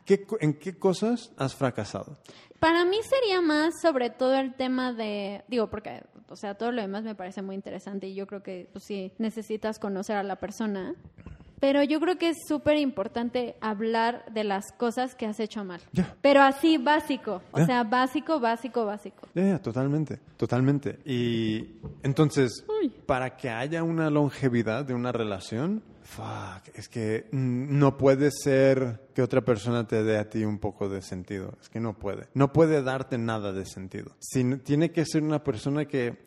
[0.05, 2.17] ¿Qué, ¿En qué cosas has fracasado?
[2.59, 6.81] Para mí sería más sobre todo el tema de, digo, porque O sea, todo lo
[6.81, 10.35] demás me parece muy interesante y yo creo que pues, sí necesitas conocer a la
[10.37, 10.93] persona.
[11.59, 15.81] Pero yo creo que es súper importante hablar de las cosas que has hecho mal.
[16.21, 17.41] Pero así básico.
[17.51, 19.27] O sea, básico, básico, básico.
[19.35, 20.99] Ya, totalmente, totalmente.
[21.05, 22.89] Y entonces, Uy.
[23.05, 29.21] para que haya una longevidad de una relación, fuck, es que no puede ser que
[29.21, 31.53] otra persona te dé a ti un poco de sentido.
[31.61, 32.27] Es que no puede.
[32.33, 34.11] No puede darte nada de sentido.
[34.63, 36.23] Tiene que ser una persona que,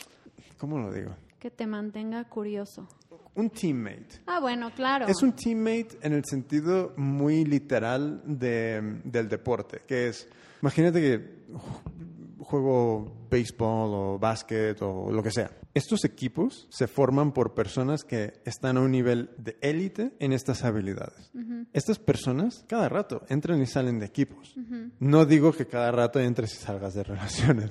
[0.58, 1.14] ¿cómo lo digo?
[1.38, 2.86] Que te mantenga curioso.
[3.34, 4.20] Un teammate.
[4.26, 5.06] Ah, bueno, claro.
[5.08, 10.28] Es un teammate en el sentido muy literal de- del deporte, que es,
[10.60, 11.18] imagínate que
[11.52, 15.50] ju- juego béisbol o básquet o lo que sea.
[15.74, 20.64] Estos equipos se forman por personas que están a un nivel de élite en estas
[20.64, 21.30] habilidades.
[21.72, 24.54] Estas personas cada rato entran y salen de equipos.
[24.98, 27.70] No digo que cada rato entres y salgas de relaciones,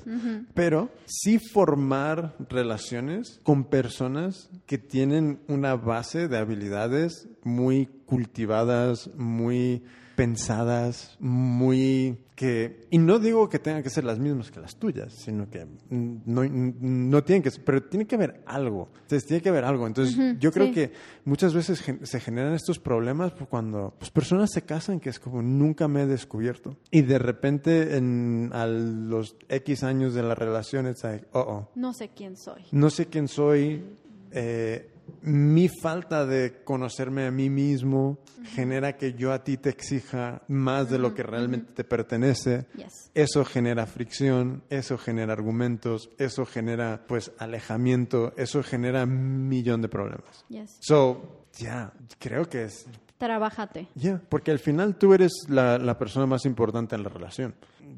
[0.53, 9.83] pero sí formar relaciones con personas que tienen una base de habilidades muy cultivadas, muy
[10.15, 15.13] pensadas, muy que y no digo que tengan que ser las mismas que las tuyas,
[15.13, 18.89] sino que no, no tienen que ser, pero tiene que haber algo.
[19.03, 19.85] Entonces tiene que haber algo.
[19.85, 20.73] Entonces yo creo sí.
[20.73, 20.91] que
[21.23, 25.87] muchas veces se generan estos problemas cuando pues, personas se casan que es como nunca
[25.87, 31.03] me he descubierto y de repente en a los X años de la relación es
[31.03, 32.63] like, oh, oh, No sé quién soy.
[32.71, 33.83] no sé quién soy,
[34.31, 34.89] eh,
[35.21, 38.19] mi falta de conocerme a mí mismo
[38.55, 42.65] genera que yo a ti te exija más de lo que realmente te pertenece.
[42.75, 43.11] Yes.
[43.13, 49.89] Eso genera fricción, eso genera argumentos, eso genera pues alejamiento, eso genera un millón de
[49.89, 50.45] problemas.
[50.49, 50.77] Yes.
[50.81, 52.85] So, ya, creo que es
[53.17, 53.87] Trabájate.
[53.93, 57.53] ya, porque al final tú eres la, la persona más importante en la relación.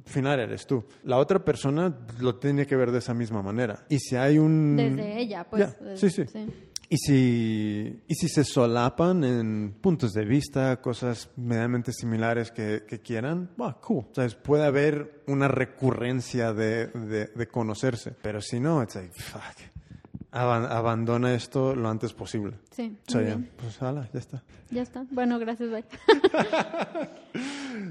[0.06, 0.84] Al final eres tú.
[1.04, 3.86] La otra persona lo tiene que ver de esa misma manera.
[3.88, 4.76] Y si hay un...
[4.76, 5.80] Desde ella, pues.
[5.80, 6.46] Desde- sí, sí.
[6.90, 13.00] Y si, y si se solapan en puntos de vista, cosas medianamente similares que, que
[13.00, 14.06] quieran, bah, cool.
[14.12, 18.12] O sea, es- puede haber una recurrencia de, de, de conocerse.
[18.22, 19.42] Pero si no, it's like, fuck.
[20.32, 22.58] Aban- abandona esto lo antes posible.
[22.72, 22.98] Sí.
[23.08, 23.52] O sea, muy ya, bien.
[23.58, 24.44] pues hala, ya está.
[24.72, 25.06] Ya está.
[25.12, 25.86] Bueno, gracias, bye.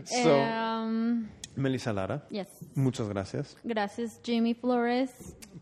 [0.04, 1.26] So, Em,
[1.56, 2.48] Melissa Lara, yes.
[2.74, 5.10] muchas gracias Gracias, Jimmy Flores.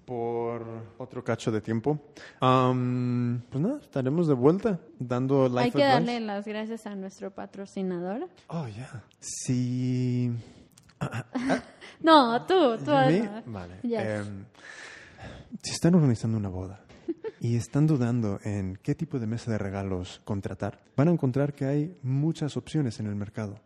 [0.05, 0.65] por
[0.99, 1.99] otro cacho de tiempo.
[2.41, 6.13] Am, pues nada, estaremos de vuelta dando life Hay que advice.
[6.13, 8.29] darle las gracias a nuestro patrocinador.
[8.49, 9.03] Oh, ya.
[9.21, 10.33] Sí.
[12.03, 12.91] No, tú, tú.
[12.93, 13.43] ¿Me?
[13.47, 13.75] Vale.
[13.83, 14.01] Yes.
[14.01, 14.45] Em,
[15.63, 16.81] si están organizando una boda
[17.41, 21.67] y están dudando en qué tipo de mesa de regalos contratar, van a encontrar que
[21.67, 23.59] hay muchas opciones en el mercado.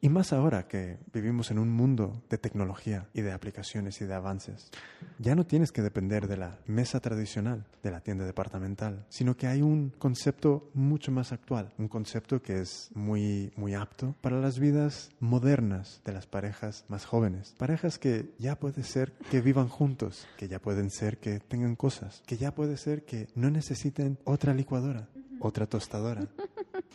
[0.00, 4.14] Y más ahora que vivimos en un mundo de tecnología y de aplicaciones y de
[4.14, 4.70] avances.
[5.18, 9.46] Ya no tienes que depender de la mesa tradicional de la tienda departamental, sino que
[9.46, 14.58] hay un concepto mucho más actual, un concepto que es muy muy apto para las
[14.58, 20.26] vidas modernas de las parejas más jóvenes, parejas que ya puede ser que vivan juntos,
[20.36, 24.54] que ya pueden ser que tengan cosas, que ya puede ser que no necesiten otra
[24.54, 25.08] licuadora,
[25.40, 26.26] otra tostadora.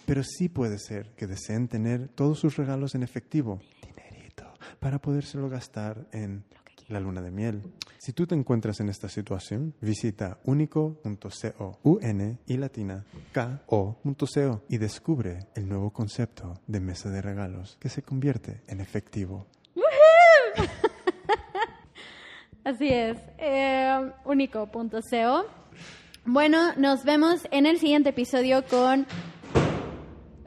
[0.05, 5.49] Pero sí puede ser que deseen tener todos sus regalos en efectivo, dinerito, para podérselo
[5.49, 6.43] gastar en
[6.91, 7.61] la luna de miel.
[7.97, 13.05] Si tú te encuentras en esta situación, visita unico.co, un y latina,
[13.65, 19.47] ko.co y descubre el nuevo concepto de mesa de regalos que se convierte en efectivo.
[22.63, 23.17] Así es.
[23.39, 25.60] Eh, Único.co.
[26.25, 29.07] Bueno, nos vemos en el siguiente episodio con.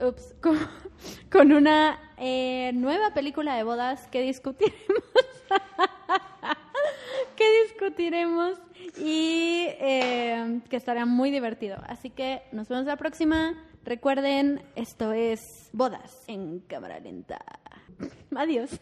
[0.01, 0.57] Ups, con,
[1.33, 4.79] con una eh, nueva película de bodas que discutiremos.
[7.37, 8.57] que discutiremos
[8.99, 11.79] y eh, que estará muy divertido.
[11.89, 13.55] Así que nos vemos la próxima.
[13.85, 15.41] Recuerden, esto es
[15.73, 17.45] Bodas en cámara lenta.
[18.37, 18.81] Adiós.